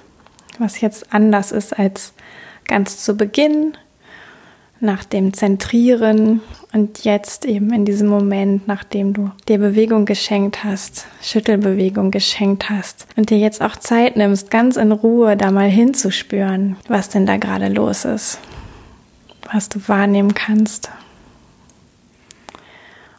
was 0.59 0.81
jetzt 0.81 1.13
anders 1.13 1.51
ist 1.51 1.77
als 1.77 2.13
ganz 2.67 3.05
zu 3.05 3.17
Beginn 3.17 3.77
nach 4.81 5.05
dem 5.05 5.33
Zentrieren 5.33 6.41
und 6.73 7.05
jetzt 7.05 7.45
eben 7.45 7.73
in 7.73 7.85
diesem 7.85 8.09
Moment, 8.09 8.67
nachdem 8.69 9.13
du 9.13 9.31
dir 9.49 9.59
Bewegung 9.59 10.05
geschenkt 10.05 10.65
hast, 10.65 11.07
Schüttelbewegung 11.23 12.11
geschenkt 12.11 12.69
hast 12.69 13.07
und 13.17 13.31
dir 13.31 13.39
jetzt 13.39 13.63
auch 13.63 13.77
Zeit 13.77 14.17
nimmst, 14.17 14.51
ganz 14.51 14.77
in 14.77 14.93
Ruhe 14.93 15.37
da 15.37 15.51
mal 15.51 15.69
hinzuspüren, 15.69 16.77
was 16.89 17.09
denn 17.09 17.27
da 17.27 17.37
gerade 17.37 17.69
los 17.69 18.05
ist, 18.05 18.41
was 19.53 19.69
du 19.69 19.81
wahrnehmen 19.87 20.35
kannst. 20.35 20.91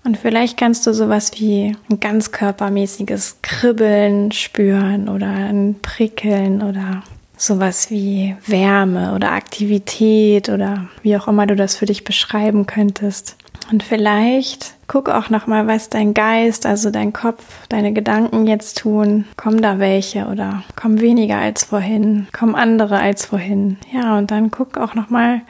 Und 0.04 0.18
vielleicht 0.18 0.58
kannst 0.58 0.86
du 0.86 0.94
sowas 0.94 1.32
wie 1.39 1.76
ein 1.89 2.00
ganz 2.00 2.32
körpermäßiges 2.32 3.39
Kribbeln 3.41 4.32
spüren 4.32 5.10
oder 5.10 5.28
ein 5.28 5.78
Prickeln 5.82 6.62
oder 6.62 7.02
sowas 7.38 7.89
wie 7.89 8.36
Wärme 8.45 9.13
oder 9.13 9.32
Aktivität 9.32 10.50
oder 10.50 10.88
wie 11.02 11.17
auch 11.17 11.28
immer 11.28 11.48
du 11.48 11.56
das 11.56 11.76
für 11.76 11.86
dich 11.86 12.04
beschreiben 12.04 12.65
könntest. 12.65 13.36
Und 13.71 13.82
vielleicht 13.82 14.76
guck 14.88 15.10
auch 15.10 15.30
noch 15.30 15.48
mal, 15.48 15.65
was 15.65 15.89
dein 15.89 16.13
Geist, 16.13 16.65
also 16.65 16.91
dein 16.91 17.13
Kopf, 17.13 17.43
deine 17.69 17.93
Gedanken 17.93 18.45
jetzt 18.45 18.78
tun. 18.78 19.26
Kommen 19.38 19.62
da 19.62 19.80
welche 19.80 20.28
oder 20.28 20.63
kommen 20.76 21.02
weniger 21.02 21.38
als 21.38 21.63
vorhin? 21.63 22.28
Kommen 22.32 22.56
andere 22.56 23.00
als 23.00 23.26
vorhin? 23.26 23.78
Ja, 23.91 24.17
und 24.17 24.30
dann 24.30 24.52
guck 24.52 24.78
auch 24.78 24.93
noch 24.93 25.10
mal 25.10 25.41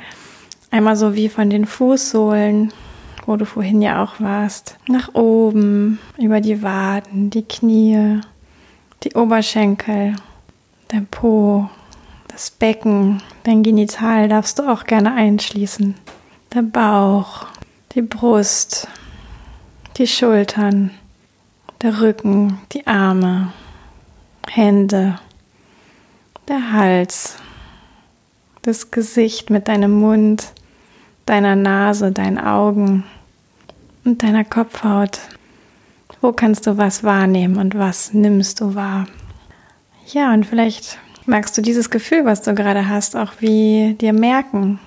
einmal 0.72 0.96
so 0.96 1.16
wie 1.16 1.28
von 1.28 1.50
den 1.50 1.66
Fußsohlen, 1.66 2.72
wo 3.26 3.36
du 3.36 3.46
vorhin 3.46 3.82
ja 3.82 4.04
auch 4.04 4.20
warst, 4.20 4.78
nach 4.88 5.14
oben, 5.14 6.00
über 6.18 6.40
die 6.40 6.64
Waden, 6.64 7.30
die 7.30 7.44
Knie, 7.44 8.22
die 9.04 9.14
Oberschenkel, 9.14 10.16
dein 10.88 11.08
Po, 11.08 11.70
das 12.28 12.52
Becken, 12.52 13.22
dein 13.44 13.64
Genital 13.64 14.28
darfst 14.28 14.60
du 14.60 14.64
auch 14.64 14.86
gerne 14.86 15.14
einschließen. 15.14 15.96
Der 16.54 16.62
Bauch, 16.62 17.48
die 17.94 18.02
Brust, 18.02 18.88
die 19.98 20.08
Schultern, 20.08 20.92
der 21.82 22.02
Rücken, 22.02 22.60
die 22.74 22.86
Arme, 22.88 23.54
Hände, 24.50 25.20
der 26.48 26.72
Hals, 26.72 27.38
das 28.62 28.92
Gesicht 28.92 29.50
mit 29.50 29.68
deinem 29.68 30.00
Mund, 30.00 30.52
deiner 31.26 31.56
Nase, 31.56 32.12
deinen 32.12 32.38
Augen 32.38 33.04
und 34.04 34.24
deiner 34.24 34.44
Kopfhaut. 34.44 35.20
Wo 36.22 36.32
kannst 36.32 36.68
du 36.68 36.78
was 36.78 37.04
wahrnehmen 37.04 37.58
und 37.58 37.76
was 37.76 38.14
nimmst 38.14 38.62
du 38.62 38.76
wahr? 38.76 39.06
Ja, 40.08 40.34
und 40.34 40.46
vielleicht 40.46 41.00
magst 41.26 41.58
du 41.58 41.62
dieses 41.62 41.90
Gefühl, 41.90 42.26
was 42.26 42.42
du 42.42 42.54
gerade 42.54 42.88
hast, 42.88 43.16
auch 43.16 43.34
wie 43.40 43.96
dir 44.00 44.14
merken. 44.14 44.80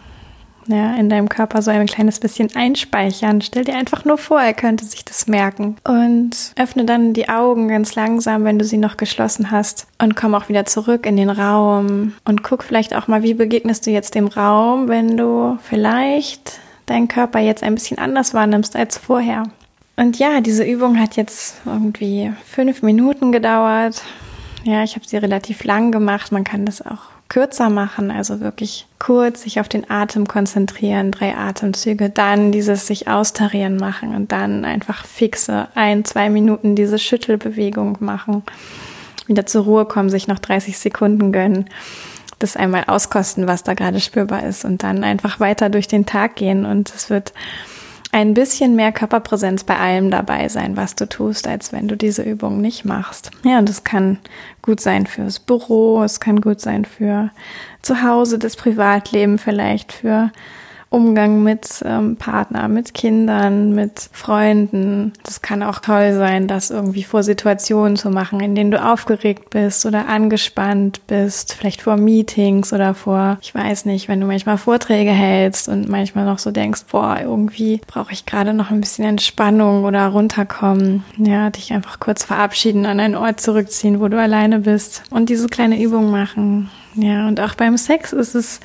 Ja, 0.69 0.97
in 0.97 1.09
deinem 1.09 1.31
Körper 1.31 1.63
so 1.63 1.71
ein 1.71 1.87
kleines 1.87 2.21
bisschen 2.21 2.55
einspeichern. 2.55 3.41
Stell 3.41 3.65
dir 3.65 3.75
einfach 3.75 4.05
nur 4.05 4.19
vor, 4.19 4.39
er 4.39 4.53
könnte 4.53 4.85
sich 4.85 5.03
das 5.03 5.27
merken. 5.27 5.79
Und 5.83 6.53
öffne 6.57 6.85
dann 6.85 7.15
die 7.15 7.31
Augen 7.31 7.69
ganz 7.69 7.95
langsam, 7.95 8.45
wenn 8.45 8.59
du 8.59 8.67
sie 8.67 8.77
noch 8.77 8.99
geschlossen 8.99 9.51
hast. 9.51 9.87
Und 9.99 10.15
komm 10.15 10.35
auch 10.35 10.51
wieder 10.51 10.67
zurück 10.67 11.07
in 11.07 11.17
den 11.17 11.31
Raum. 11.31 12.13
Und 12.27 12.43
guck 12.43 12.65
vielleicht 12.65 12.95
auch 12.95 13.09
mal, 13.09 13.23
wie 13.23 13.33
begegnest 13.33 13.87
du 13.87 13.91
jetzt 13.91 14.15
dem 14.15 14.27
Raum, 14.27 14.89
wenn 14.89 15.17
du 15.17 15.59
vielleicht 15.63 16.61
deinen 16.85 17.09
Körper 17.09 17.39
jetzt 17.39 17.63
ein 17.63 17.75
bisschen 17.75 17.99
anders 17.99 18.35
wahrnimmst 18.35 18.77
als 18.77 18.99
vorher. 18.99 19.45
Und 19.97 20.19
ja, 20.19 20.43
diese 20.43 20.65
Übung 20.65 21.01
hat 21.01 21.17
jetzt 21.17 21.57
irgendwie 21.65 22.31
fünf 22.45 22.83
Minuten 22.83 23.33
gedauert. 23.33 24.03
Ja, 24.69 24.85
ich 24.85 24.97
habe 24.97 25.07
sie 25.07 25.17
relativ 25.17 25.65
lang 25.65 25.93
gemacht. 25.93 26.31
Man 26.31 26.45
kann 26.45 26.67
das 26.67 26.83
auch 26.83 26.99
kürzer 27.31 27.71
machen, 27.71 28.11
also 28.11 28.41
wirklich 28.41 28.87
kurz 28.99 29.41
sich 29.45 29.61
auf 29.61 29.69
den 29.69 29.89
Atem 29.89 30.29
konzentrieren, 30.29 31.11
drei 31.11 31.35
Atemzüge, 31.35 32.11
dann 32.11 32.53
dieses 32.53 32.87
sich 32.87 33.09
austarieren 33.09 33.79
machen 33.79 34.15
und 34.15 34.31
dann 34.31 34.67
einfach 34.67 35.07
fixe 35.07 35.69
ein, 35.75 36.05
zwei 36.05 36.29
Minuten 36.29 36.75
diese 36.75 36.99
Schüttelbewegung 36.99 37.97
machen. 38.01 38.43
Wieder 39.27 39.47
zur 39.47 39.65
Ruhe 39.65 39.87
kommen, 39.87 40.11
sich 40.11 40.29
noch 40.29 40.39
30 40.39 40.77
Sekunden 40.77 41.33
gönnen, 41.33 41.71
das 42.39 42.55
einmal 42.55 42.85
auskosten, 42.89 43.47
was 43.47 43.63
da 43.63 43.73
gerade 43.73 44.01
spürbar 44.01 44.43
ist 44.43 44.67
und 44.67 44.83
dann 44.83 45.03
einfach 45.03 45.41
weiter 45.41 45.71
durch 45.71 45.89
den 45.89 46.05
Tag 46.05 46.37
gehen 46.37 46.67
und 46.67 46.95
es 46.95 47.09
wird 47.09 47.33
ein 48.13 48.35
bisschen 48.35 48.75
mehr 48.75 48.93
Körperpräsenz 48.93 49.65
bei 49.65 49.77
allem 49.77 50.11
dabei 50.11 50.49
sein, 50.49 50.77
was 50.77 50.95
du 50.95 51.09
tust, 51.09 51.47
als 51.47 51.73
wenn 51.73 51.89
du 51.89 51.97
diese 51.97 52.23
Übung 52.23 52.61
nicht 52.61 52.85
machst. 52.85 53.31
Ja, 53.45 53.59
und 53.59 53.69
das 53.69 53.85
kann 53.85 54.19
gut 54.63 54.81
sein 54.81 55.07
fürs 55.07 55.39
Büro, 55.39 56.03
es 56.03 56.21
kann 56.21 56.41
gut 56.41 56.61
sein 56.61 56.85
für 56.85 57.31
zu 57.83 58.03
Hause, 58.03 58.39
das 58.39 58.57
Privatleben 58.57 59.39
vielleicht, 59.39 59.93
für 59.93 60.31
Umgang 60.91 61.43
mit 61.43 61.83
ähm, 61.85 62.17
Partner, 62.17 62.69
mit 62.69 62.95
Kindern, 62.95 63.75
mit 63.75 64.09
Freunden. 64.13 65.13
Das 65.23 65.43
kann 65.43 65.63
auch 65.63 65.81
toll 65.81 66.15
sein, 66.15 66.49
das 66.49 66.71
irgendwie 66.71 67.03
vor 67.03 67.23
Situationen 67.23 67.97
zu 67.97 68.11
machen, 68.11 68.41
in 68.41 68.55
denen 68.55 68.71
du 68.71 68.83
aufgeregt 68.83 69.51
bist 69.51 69.85
oder 69.85 70.09
angespannt 70.09 71.07
bist, 71.07 71.53
vielleicht 71.53 71.83
vor 71.83 71.97
Meetings 71.97 72.73
oder 72.73 72.95
vor, 72.95 73.37
ich 73.43 73.55
weiß 73.55 73.85
nicht, 73.85 74.09
wenn 74.09 74.21
du 74.21 74.27
manchmal 74.27 74.57
Vorträge 74.57 75.11
hältst 75.11 75.69
und 75.69 75.89
manchmal 75.89 76.25
noch 76.25 76.39
so 76.39 76.51
denkst, 76.51 76.85
boah, 76.91 77.19
irgendwie 77.21 77.81
brauche 77.87 78.13
ich 78.13 78.25
gerade 78.25 78.55
noch 78.55 78.71
ein 78.71 78.81
bisschen 78.81 79.05
Entspannung 79.05 79.85
oder 79.85 80.07
runterkommen. 80.09 81.05
Ja, 81.19 81.51
dich 81.51 81.73
einfach 81.73 82.01
kurz 82.01 82.25
verabschieden, 82.25 82.87
an 82.87 83.01
einen 83.01 83.15
Ort 83.15 83.41
zurückziehen, 83.41 84.01
wo 84.01 84.09
du 84.09 84.19
alleine 84.19 84.61
bist 84.61 85.03
und 85.11 85.29
diese 85.29 85.49
kleine 85.49 85.83
Übung 85.83 86.11
machen. 86.11 86.71
Ja, 86.95 87.29
und 87.29 87.41
auch 87.41 87.55
beim 87.55 87.77
Sex 87.77 88.13
ist 88.13 88.35
es 88.35 88.61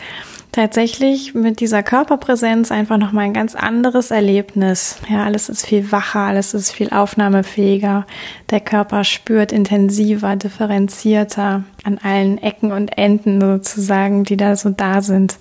tatsächlich 0.53 1.33
mit 1.33 1.59
dieser 1.59 1.83
Körperpräsenz 1.83 2.71
einfach 2.71 2.97
nochmal 2.97 3.25
ein 3.25 3.33
ganz 3.33 3.55
anderes 3.55 4.11
Erlebnis. 4.11 4.97
Ja, 5.09 5.25
alles 5.25 5.49
ist 5.49 5.65
viel 5.65 5.91
wacher, 5.91 6.21
alles 6.21 6.53
ist 6.53 6.71
viel 6.71 6.91
aufnahmefähiger. 6.91 8.05
Der 8.51 8.61
Körper 8.61 9.03
spürt 9.03 9.51
intensiver, 9.51 10.37
differenzierter 10.37 11.63
an 11.83 11.99
allen 12.01 12.37
Ecken 12.37 12.71
und 12.71 12.97
Enden 12.97 13.41
sozusagen, 13.41 14.23
die 14.23 14.37
da 14.37 14.55
so 14.55 14.69
da 14.69 15.01
sind. 15.01 15.37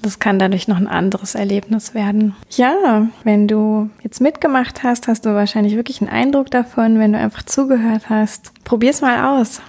Das 0.00 0.18
kann 0.18 0.38
dadurch 0.38 0.66
noch 0.66 0.78
ein 0.78 0.88
anderes 0.88 1.34
Erlebnis 1.34 1.94
werden. 1.94 2.34
Ja, 2.50 3.08
wenn 3.24 3.46
du 3.46 3.90
jetzt 4.02 4.20
mitgemacht 4.20 4.82
hast, 4.82 5.06
hast 5.06 5.26
du 5.26 5.34
wahrscheinlich 5.34 5.76
wirklich 5.76 6.00
einen 6.00 6.10
Eindruck 6.10 6.50
davon, 6.50 6.98
wenn 6.98 7.12
du 7.12 7.18
einfach 7.18 7.42
zugehört 7.42 8.08
hast. 8.08 8.52
Probier's 8.64 9.00
mal 9.00 9.38
aus. 9.38 9.60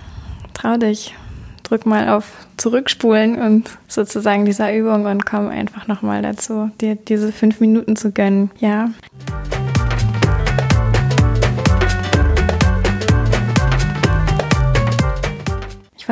Trau 0.53 0.77
dich 0.77 1.15
drück 1.63 1.85
mal 1.85 2.09
auf 2.09 2.31
Zurückspulen 2.57 3.41
und 3.41 3.69
sozusagen 3.87 4.45
dieser 4.45 4.75
Übung 4.75 5.05
und 5.05 5.25
komm 5.25 5.47
einfach 5.47 5.87
nochmal 5.87 6.21
dazu, 6.21 6.69
dir 6.81 6.95
diese 6.95 7.31
fünf 7.31 7.59
Minuten 7.59 7.95
zu 7.95 8.11
gönnen. 8.11 8.51
Ja. 8.59 8.89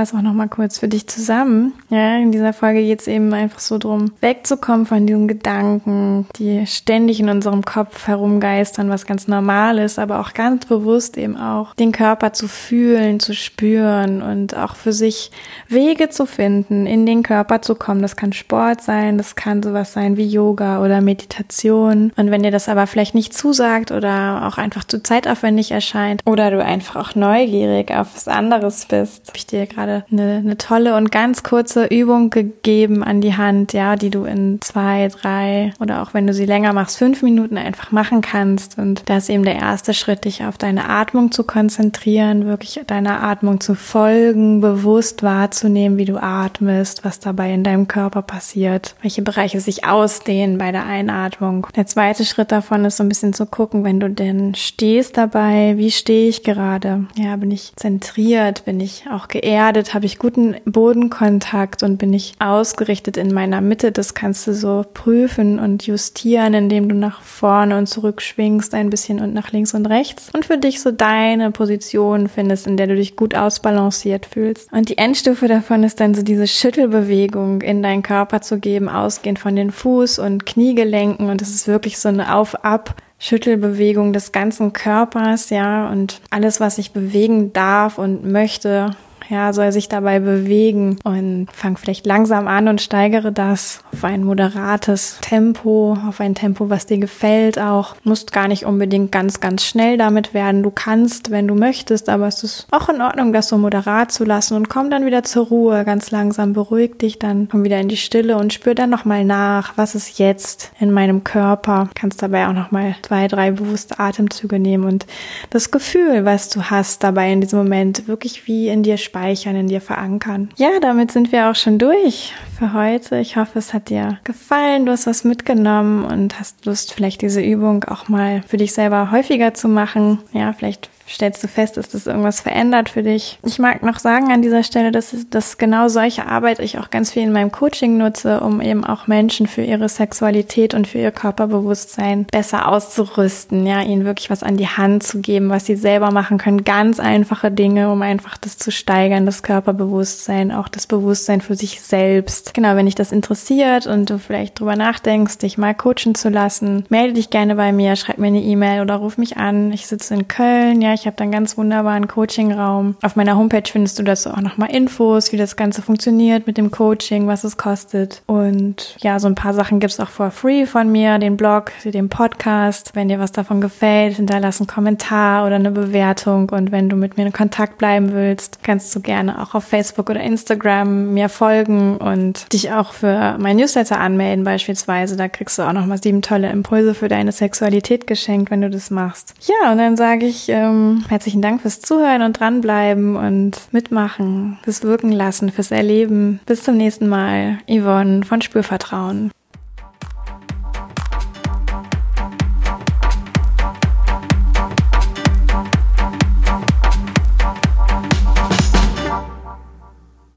Fasse 0.01 0.17
auch 0.17 0.23
noch 0.23 0.33
mal 0.33 0.47
kurz 0.47 0.79
für 0.79 0.87
dich 0.87 1.05
zusammen. 1.05 1.73
Ja, 1.91 2.17
in 2.17 2.31
dieser 2.31 2.53
Folge 2.53 2.81
geht 2.81 3.01
es 3.01 3.07
eben 3.07 3.31
einfach 3.35 3.59
so 3.59 3.77
drum, 3.77 4.13
wegzukommen 4.19 4.87
von 4.87 5.05
diesen 5.05 5.27
Gedanken, 5.27 6.25
die 6.37 6.65
ständig 6.65 7.19
in 7.19 7.29
unserem 7.29 7.63
Kopf 7.63 8.07
herumgeistern, 8.07 8.89
was 8.89 9.05
ganz 9.05 9.27
normal 9.27 9.77
ist, 9.77 9.99
aber 9.99 10.19
auch 10.19 10.33
ganz 10.33 10.65
bewusst 10.65 11.19
eben 11.19 11.37
auch 11.37 11.75
den 11.75 11.91
Körper 11.91 12.33
zu 12.33 12.47
fühlen, 12.47 13.19
zu 13.19 13.35
spüren 13.35 14.23
und 14.23 14.57
auch 14.57 14.73
für 14.73 14.91
sich 14.91 15.29
Wege 15.67 16.09
zu 16.09 16.25
finden, 16.25 16.87
in 16.87 17.05
den 17.05 17.21
Körper 17.21 17.61
zu 17.61 17.75
kommen. 17.75 18.01
Das 18.01 18.15
kann 18.15 18.33
Sport 18.33 18.81
sein, 18.81 19.19
das 19.19 19.35
kann 19.35 19.61
sowas 19.61 19.93
sein 19.93 20.17
wie 20.17 20.25
Yoga 20.25 20.83
oder 20.83 21.01
Meditation. 21.01 22.11
Und 22.15 22.31
wenn 22.31 22.41
dir 22.41 22.49
das 22.49 22.69
aber 22.69 22.87
vielleicht 22.87 23.13
nicht 23.13 23.35
zusagt 23.35 23.91
oder 23.91 24.47
auch 24.47 24.57
einfach 24.57 24.83
zu 24.83 25.03
zeitaufwendig 25.03 25.69
erscheint 25.69 26.21
oder 26.25 26.49
du 26.49 26.63
einfach 26.63 26.95
auch 26.95 27.13
neugierig 27.13 27.91
auf 27.91 28.15
was 28.15 28.27
anderes 28.27 28.87
bist, 28.87 29.27
habe 29.27 29.37
ich 29.37 29.45
dir 29.45 29.67
gerade 29.67 29.90
gerade 29.91 30.05
eine, 30.11 30.37
eine 30.37 30.57
tolle 30.57 30.95
und 30.95 31.11
ganz 31.11 31.43
kurze 31.43 31.85
Übung 31.85 32.29
gegeben 32.29 33.03
an 33.03 33.21
die 33.21 33.35
Hand, 33.35 33.73
ja, 33.73 33.95
die 33.95 34.09
du 34.09 34.23
in 34.23 34.59
zwei, 34.61 35.09
drei 35.09 35.73
oder 35.79 36.01
auch 36.01 36.13
wenn 36.13 36.27
du 36.27 36.33
sie 36.33 36.45
länger 36.45 36.73
machst, 36.73 36.97
fünf 36.97 37.21
Minuten 37.21 37.57
einfach 37.57 37.91
machen 37.91 38.21
kannst. 38.21 38.77
Und 38.77 39.03
da 39.07 39.17
ist 39.17 39.29
eben 39.29 39.43
der 39.43 39.55
erste 39.55 39.93
Schritt, 39.93 40.25
dich 40.25 40.43
auf 40.43 40.57
deine 40.57 40.89
Atmung 40.89 41.31
zu 41.31 41.43
konzentrieren, 41.43 42.45
wirklich 42.45 42.79
deiner 42.87 43.23
Atmung 43.23 43.59
zu 43.59 43.75
folgen, 43.75 44.61
bewusst 44.61 45.23
wahrzunehmen, 45.23 45.97
wie 45.97 46.05
du 46.05 46.17
atmest, 46.17 47.03
was 47.03 47.19
dabei 47.19 47.53
in 47.53 47.63
deinem 47.63 47.87
Körper 47.87 48.21
passiert, 48.21 48.95
welche 49.01 49.21
Bereiche 49.21 49.59
sich 49.59 49.85
ausdehnen 49.85 50.57
bei 50.57 50.71
der 50.71 50.85
Einatmung. 50.85 51.67
Der 51.75 51.85
zweite 51.85 52.25
Schritt 52.25 52.51
davon 52.51 52.85
ist 52.85 52.97
so 52.97 53.03
ein 53.03 53.09
bisschen 53.09 53.33
zu 53.33 53.45
gucken, 53.45 53.83
wenn 53.83 53.99
du 53.99 54.09
denn 54.09 54.55
stehst 54.55 55.17
dabei, 55.17 55.73
wie 55.77 55.91
stehe 55.91 56.29
ich 56.29 56.43
gerade? 56.43 57.05
Ja, 57.15 57.35
bin 57.35 57.51
ich 57.51 57.73
zentriert? 57.75 58.65
Bin 58.65 58.79
ich 58.79 59.05
auch 59.11 59.27
geerdet? 59.27 59.70
Geerdet, 59.71 59.93
habe 59.93 60.05
ich 60.05 60.19
guten 60.19 60.55
Bodenkontakt 60.65 61.81
und 61.81 61.97
bin 61.97 62.11
ich 62.11 62.33
ausgerichtet 62.39 63.15
in 63.15 63.33
meiner 63.33 63.61
Mitte. 63.61 63.93
Das 63.93 64.13
kannst 64.13 64.45
du 64.45 64.53
so 64.53 64.83
prüfen 64.93 65.59
und 65.59 65.87
justieren, 65.87 66.53
indem 66.53 66.89
du 66.89 66.95
nach 66.95 67.21
vorne 67.21 67.77
und 67.77 67.87
zurück 67.87 68.21
schwingst 68.21 68.73
ein 68.73 68.89
bisschen 68.89 69.21
und 69.21 69.33
nach 69.33 69.53
links 69.53 69.73
und 69.73 69.85
rechts 69.85 70.29
und 70.33 70.43
für 70.45 70.57
dich 70.57 70.81
so 70.81 70.91
deine 70.91 71.51
Position 71.51 72.27
findest, 72.27 72.67
in 72.67 72.75
der 72.75 72.87
du 72.87 72.95
dich 72.97 73.15
gut 73.15 73.33
ausbalanciert 73.33 74.25
fühlst. 74.25 74.71
Und 74.73 74.89
die 74.89 74.97
Endstufe 74.97 75.47
davon 75.47 75.83
ist 75.83 76.01
dann 76.01 76.15
so 76.15 76.21
diese 76.21 76.47
Schüttelbewegung 76.47 77.61
in 77.61 77.81
deinen 77.81 78.03
Körper 78.03 78.41
zu 78.41 78.59
geben, 78.59 78.89
ausgehend 78.89 79.39
von 79.39 79.55
den 79.55 79.71
Fuß- 79.71 80.19
und 80.19 80.45
Kniegelenken 80.45 81.29
und 81.29 81.41
es 81.41 81.55
ist 81.55 81.67
wirklich 81.69 81.97
so 81.97 82.09
eine 82.09 82.35
Auf-Ab- 82.35 82.95
Schüttelbewegung 83.23 84.13
des 84.13 84.31
ganzen 84.31 84.73
Körpers, 84.73 85.51
ja, 85.51 85.87
und 85.91 86.21
alles, 86.31 86.59
was 86.59 86.77
sich 86.77 86.91
bewegen 86.91 87.53
darf 87.53 87.99
und 87.99 88.25
möchte, 88.25 88.95
ja, 89.31 89.53
soll 89.53 89.71
sich 89.71 89.87
dabei 89.87 90.19
bewegen 90.19 90.99
und 91.05 91.47
fang 91.53 91.77
vielleicht 91.77 92.05
langsam 92.05 92.49
an 92.49 92.67
und 92.67 92.81
steigere 92.81 93.31
das 93.31 93.79
auf 93.93 94.03
ein 94.03 94.25
moderates 94.25 95.19
Tempo, 95.21 95.97
auf 96.05 96.19
ein 96.19 96.35
Tempo, 96.35 96.69
was 96.69 96.85
dir 96.85 96.97
gefällt 96.97 97.57
auch. 97.57 97.95
Musst 98.03 98.33
gar 98.33 98.49
nicht 98.49 98.65
unbedingt 98.65 99.11
ganz, 99.13 99.39
ganz 99.39 99.63
schnell 99.63 99.97
damit 99.97 100.33
werden. 100.33 100.63
Du 100.63 100.69
kannst, 100.69 101.31
wenn 101.31 101.47
du 101.47 101.55
möchtest, 101.55 102.09
aber 102.09 102.27
es 102.27 102.43
ist 102.43 102.67
auch 102.71 102.89
in 102.89 103.01
Ordnung, 103.01 103.31
das 103.31 103.47
so 103.47 103.57
moderat 103.57 104.11
zu 104.11 104.25
lassen 104.25 104.55
und 104.55 104.67
komm 104.67 104.89
dann 104.89 105.05
wieder 105.05 105.23
zur 105.23 105.47
Ruhe, 105.47 105.85
ganz 105.85 106.11
langsam, 106.11 106.51
beruhig 106.51 106.97
dich 106.97 107.17
dann, 107.17 107.47
komm 107.49 107.63
wieder 107.63 107.79
in 107.79 107.87
die 107.87 107.97
Stille 107.97 108.37
und 108.37 108.51
spür 108.51 108.75
dann 108.75 108.89
nochmal 108.89 109.23
nach, 109.23 109.77
was 109.77 109.95
ist 109.95 110.19
jetzt 110.19 110.73
in 110.81 110.91
meinem 110.91 111.23
Körper. 111.23 111.87
Kannst 111.95 112.21
dabei 112.21 112.47
auch 112.47 112.53
nochmal 112.53 112.95
zwei, 113.01 113.29
drei 113.29 113.51
bewusste 113.51 113.97
Atemzüge 113.97 114.59
nehmen 114.59 114.83
und 114.83 115.05
das 115.51 115.71
Gefühl, 115.71 116.25
was 116.25 116.49
du 116.49 116.63
hast 116.63 117.01
dabei 117.01 117.31
in 117.31 117.39
diesem 117.39 117.59
Moment, 117.59 118.09
wirklich 118.09 118.45
wie 118.45 118.67
in 118.67 118.83
dir 118.83 118.97
speichern 118.97 119.20
speichern, 119.21 119.55
in 119.55 119.67
dir 119.67 119.81
verankern. 119.81 120.49
Ja, 120.57 120.79
damit 120.81 121.11
sind 121.11 121.31
wir 121.31 121.49
auch 121.49 121.55
schon 121.55 121.77
durch 121.77 122.33
für 122.57 122.73
heute. 122.73 123.17
Ich 123.19 123.37
hoffe, 123.37 123.59
es 123.59 123.73
hat 123.73 123.89
dir 123.89 124.17
gefallen, 124.23 124.85
du 124.85 124.91
hast 124.91 125.05
was 125.05 125.23
mitgenommen 125.23 126.03
und 126.03 126.39
hast 126.39 126.65
Lust, 126.65 126.93
vielleicht 126.93 127.21
diese 127.21 127.41
Übung 127.41 127.83
auch 127.83 128.07
mal 128.07 128.41
für 128.47 128.57
dich 128.57 128.73
selber 128.73 129.11
häufiger 129.11 129.53
zu 129.53 129.67
machen. 129.67 130.19
Ja, 130.33 130.53
vielleicht 130.53 130.89
stellst 131.13 131.43
du 131.43 131.47
fest, 131.47 131.77
dass 131.77 131.89
das 131.89 132.07
irgendwas 132.07 132.41
verändert 132.41 132.89
für 132.89 133.03
dich. 133.03 133.39
Ich 133.45 133.59
mag 133.59 133.83
noch 133.83 133.99
sagen 133.99 134.31
an 134.31 134.41
dieser 134.41 134.63
Stelle, 134.63 134.91
dass, 134.91 135.15
dass 135.29 135.57
genau 135.57 135.87
solche 135.87 136.25
Arbeit 136.27 136.59
ich 136.59 136.77
auch 136.79 136.89
ganz 136.89 137.11
viel 137.11 137.23
in 137.23 137.31
meinem 137.31 137.51
Coaching 137.51 137.97
nutze, 137.97 138.39
um 138.39 138.61
eben 138.61 138.83
auch 138.83 139.07
Menschen 139.07 139.47
für 139.47 139.61
ihre 139.61 139.89
Sexualität 139.89 140.73
und 140.73 140.87
für 140.87 140.99
ihr 140.99 141.11
Körperbewusstsein 141.11 142.25
besser 142.25 142.67
auszurüsten, 142.67 143.65
ja, 143.65 143.81
ihnen 143.81 144.05
wirklich 144.05 144.29
was 144.29 144.43
an 144.43 144.57
die 144.57 144.67
Hand 144.67 145.03
zu 145.03 145.19
geben, 145.19 145.49
was 145.49 145.65
sie 145.65 145.75
selber 145.75 146.11
machen 146.11 146.37
können. 146.37 146.63
Ganz 146.63 146.99
einfache 146.99 147.51
Dinge, 147.51 147.91
um 147.91 148.01
einfach 148.01 148.37
das 148.37 148.57
zu 148.57 148.71
steigern, 148.71 149.25
das 149.25 149.43
Körperbewusstsein, 149.43 150.51
auch 150.51 150.67
das 150.67 150.87
Bewusstsein 150.87 151.41
für 151.41 151.55
sich 151.55 151.81
selbst. 151.81 152.53
Genau, 152.53 152.75
wenn 152.75 152.85
dich 152.85 152.95
das 152.95 153.11
interessiert 153.11 153.87
und 153.87 154.09
du 154.09 154.19
vielleicht 154.19 154.59
drüber 154.59 154.75
nachdenkst, 154.75 155.39
dich 155.39 155.57
mal 155.57 155.73
coachen 155.73 156.15
zu 156.15 156.29
lassen, 156.29 156.85
melde 156.89 157.13
dich 157.13 157.29
gerne 157.29 157.55
bei 157.55 157.71
mir, 157.71 157.95
schreib 157.95 158.17
mir 158.17 158.27
eine 158.27 158.41
E-Mail 158.41 158.81
oder 158.81 158.95
ruf 158.95 159.17
mich 159.17 159.37
an. 159.37 159.71
Ich 159.71 159.87
sitze 159.87 160.13
in 160.13 160.27
Köln, 160.27 160.81
ja, 160.81 160.93
ich 160.93 161.00
habe 161.05 161.17
da 161.17 161.23
einen 161.23 161.31
ganz 161.31 161.57
wunderbaren 161.57 162.07
Coachingraum. 162.07 162.95
Auf 163.01 163.15
meiner 163.15 163.37
Homepage 163.37 163.63
findest 163.65 163.99
du 163.99 164.03
dazu 164.03 164.29
auch 164.31 164.41
nochmal 164.41 164.73
Infos, 164.73 165.31
wie 165.31 165.37
das 165.37 165.55
Ganze 165.55 165.81
funktioniert 165.81 166.47
mit 166.47 166.57
dem 166.57 166.71
Coaching, 166.71 167.27
was 167.27 167.43
es 167.43 167.57
kostet. 167.57 168.21
Und 168.27 168.95
ja, 168.99 169.19
so 169.19 169.27
ein 169.27 169.35
paar 169.35 169.53
Sachen 169.53 169.79
gibt's 169.79 169.99
auch 169.99 170.09
for 170.09 170.31
free 170.31 170.65
von 170.65 170.91
mir, 170.91 171.17
den 171.19 171.37
Blog, 171.37 171.71
den 171.83 172.09
Podcast. 172.09 172.91
Wenn 172.93 173.09
dir 173.09 173.19
was 173.19 173.31
davon 173.31 173.61
gefällt, 173.61 174.15
hinterlass 174.15 174.59
einen 174.59 174.67
Kommentar 174.67 175.45
oder 175.45 175.55
eine 175.55 175.71
Bewertung. 175.71 176.49
Und 176.49 176.71
wenn 176.71 176.89
du 176.89 176.95
mit 176.95 177.17
mir 177.17 177.25
in 177.25 177.33
Kontakt 177.33 177.77
bleiben 177.77 178.13
willst, 178.13 178.63
kannst 178.63 178.95
du 178.95 179.01
gerne 179.01 179.41
auch 179.41 179.55
auf 179.55 179.63
Facebook 179.63 180.09
oder 180.09 180.21
Instagram 180.21 181.13
mir 181.13 181.29
folgen 181.29 181.97
und 181.97 182.51
dich 182.53 182.71
auch 182.71 182.93
für 182.93 183.37
mein 183.39 183.57
Newsletter 183.57 183.99
anmelden 183.99 184.43
beispielsweise. 184.43 185.15
Da 185.15 185.27
kriegst 185.27 185.57
du 185.57 185.63
auch 185.63 185.73
nochmal 185.73 186.01
sieben 186.01 186.21
tolle 186.21 186.49
Impulse 186.49 186.93
für 186.93 187.07
deine 187.07 187.31
Sexualität 187.31 188.07
geschenkt, 188.07 188.51
wenn 188.51 188.61
du 188.61 188.69
das 188.69 188.91
machst. 188.91 189.33
Ja, 189.41 189.71
und 189.71 189.77
dann 189.77 189.97
sage 189.97 190.25
ich, 190.25 190.49
ähm, 190.49 190.80
herzlichen 191.09 191.41
Dank 191.41 191.61
fürs 191.61 191.81
Zuhören 191.81 192.21
und 192.21 192.39
dranbleiben 192.39 193.15
und 193.15 193.57
mitmachen, 193.71 194.57
fürs 194.63 194.83
Wirken 194.83 195.11
lassen, 195.11 195.51
fürs 195.51 195.71
Erleben. 195.71 196.39
Bis 196.45 196.63
zum 196.63 196.77
nächsten 196.77 197.07
Mal. 197.07 197.59
Yvonne 197.67 198.23
von 198.23 198.41
Spürvertrauen. 198.41 199.31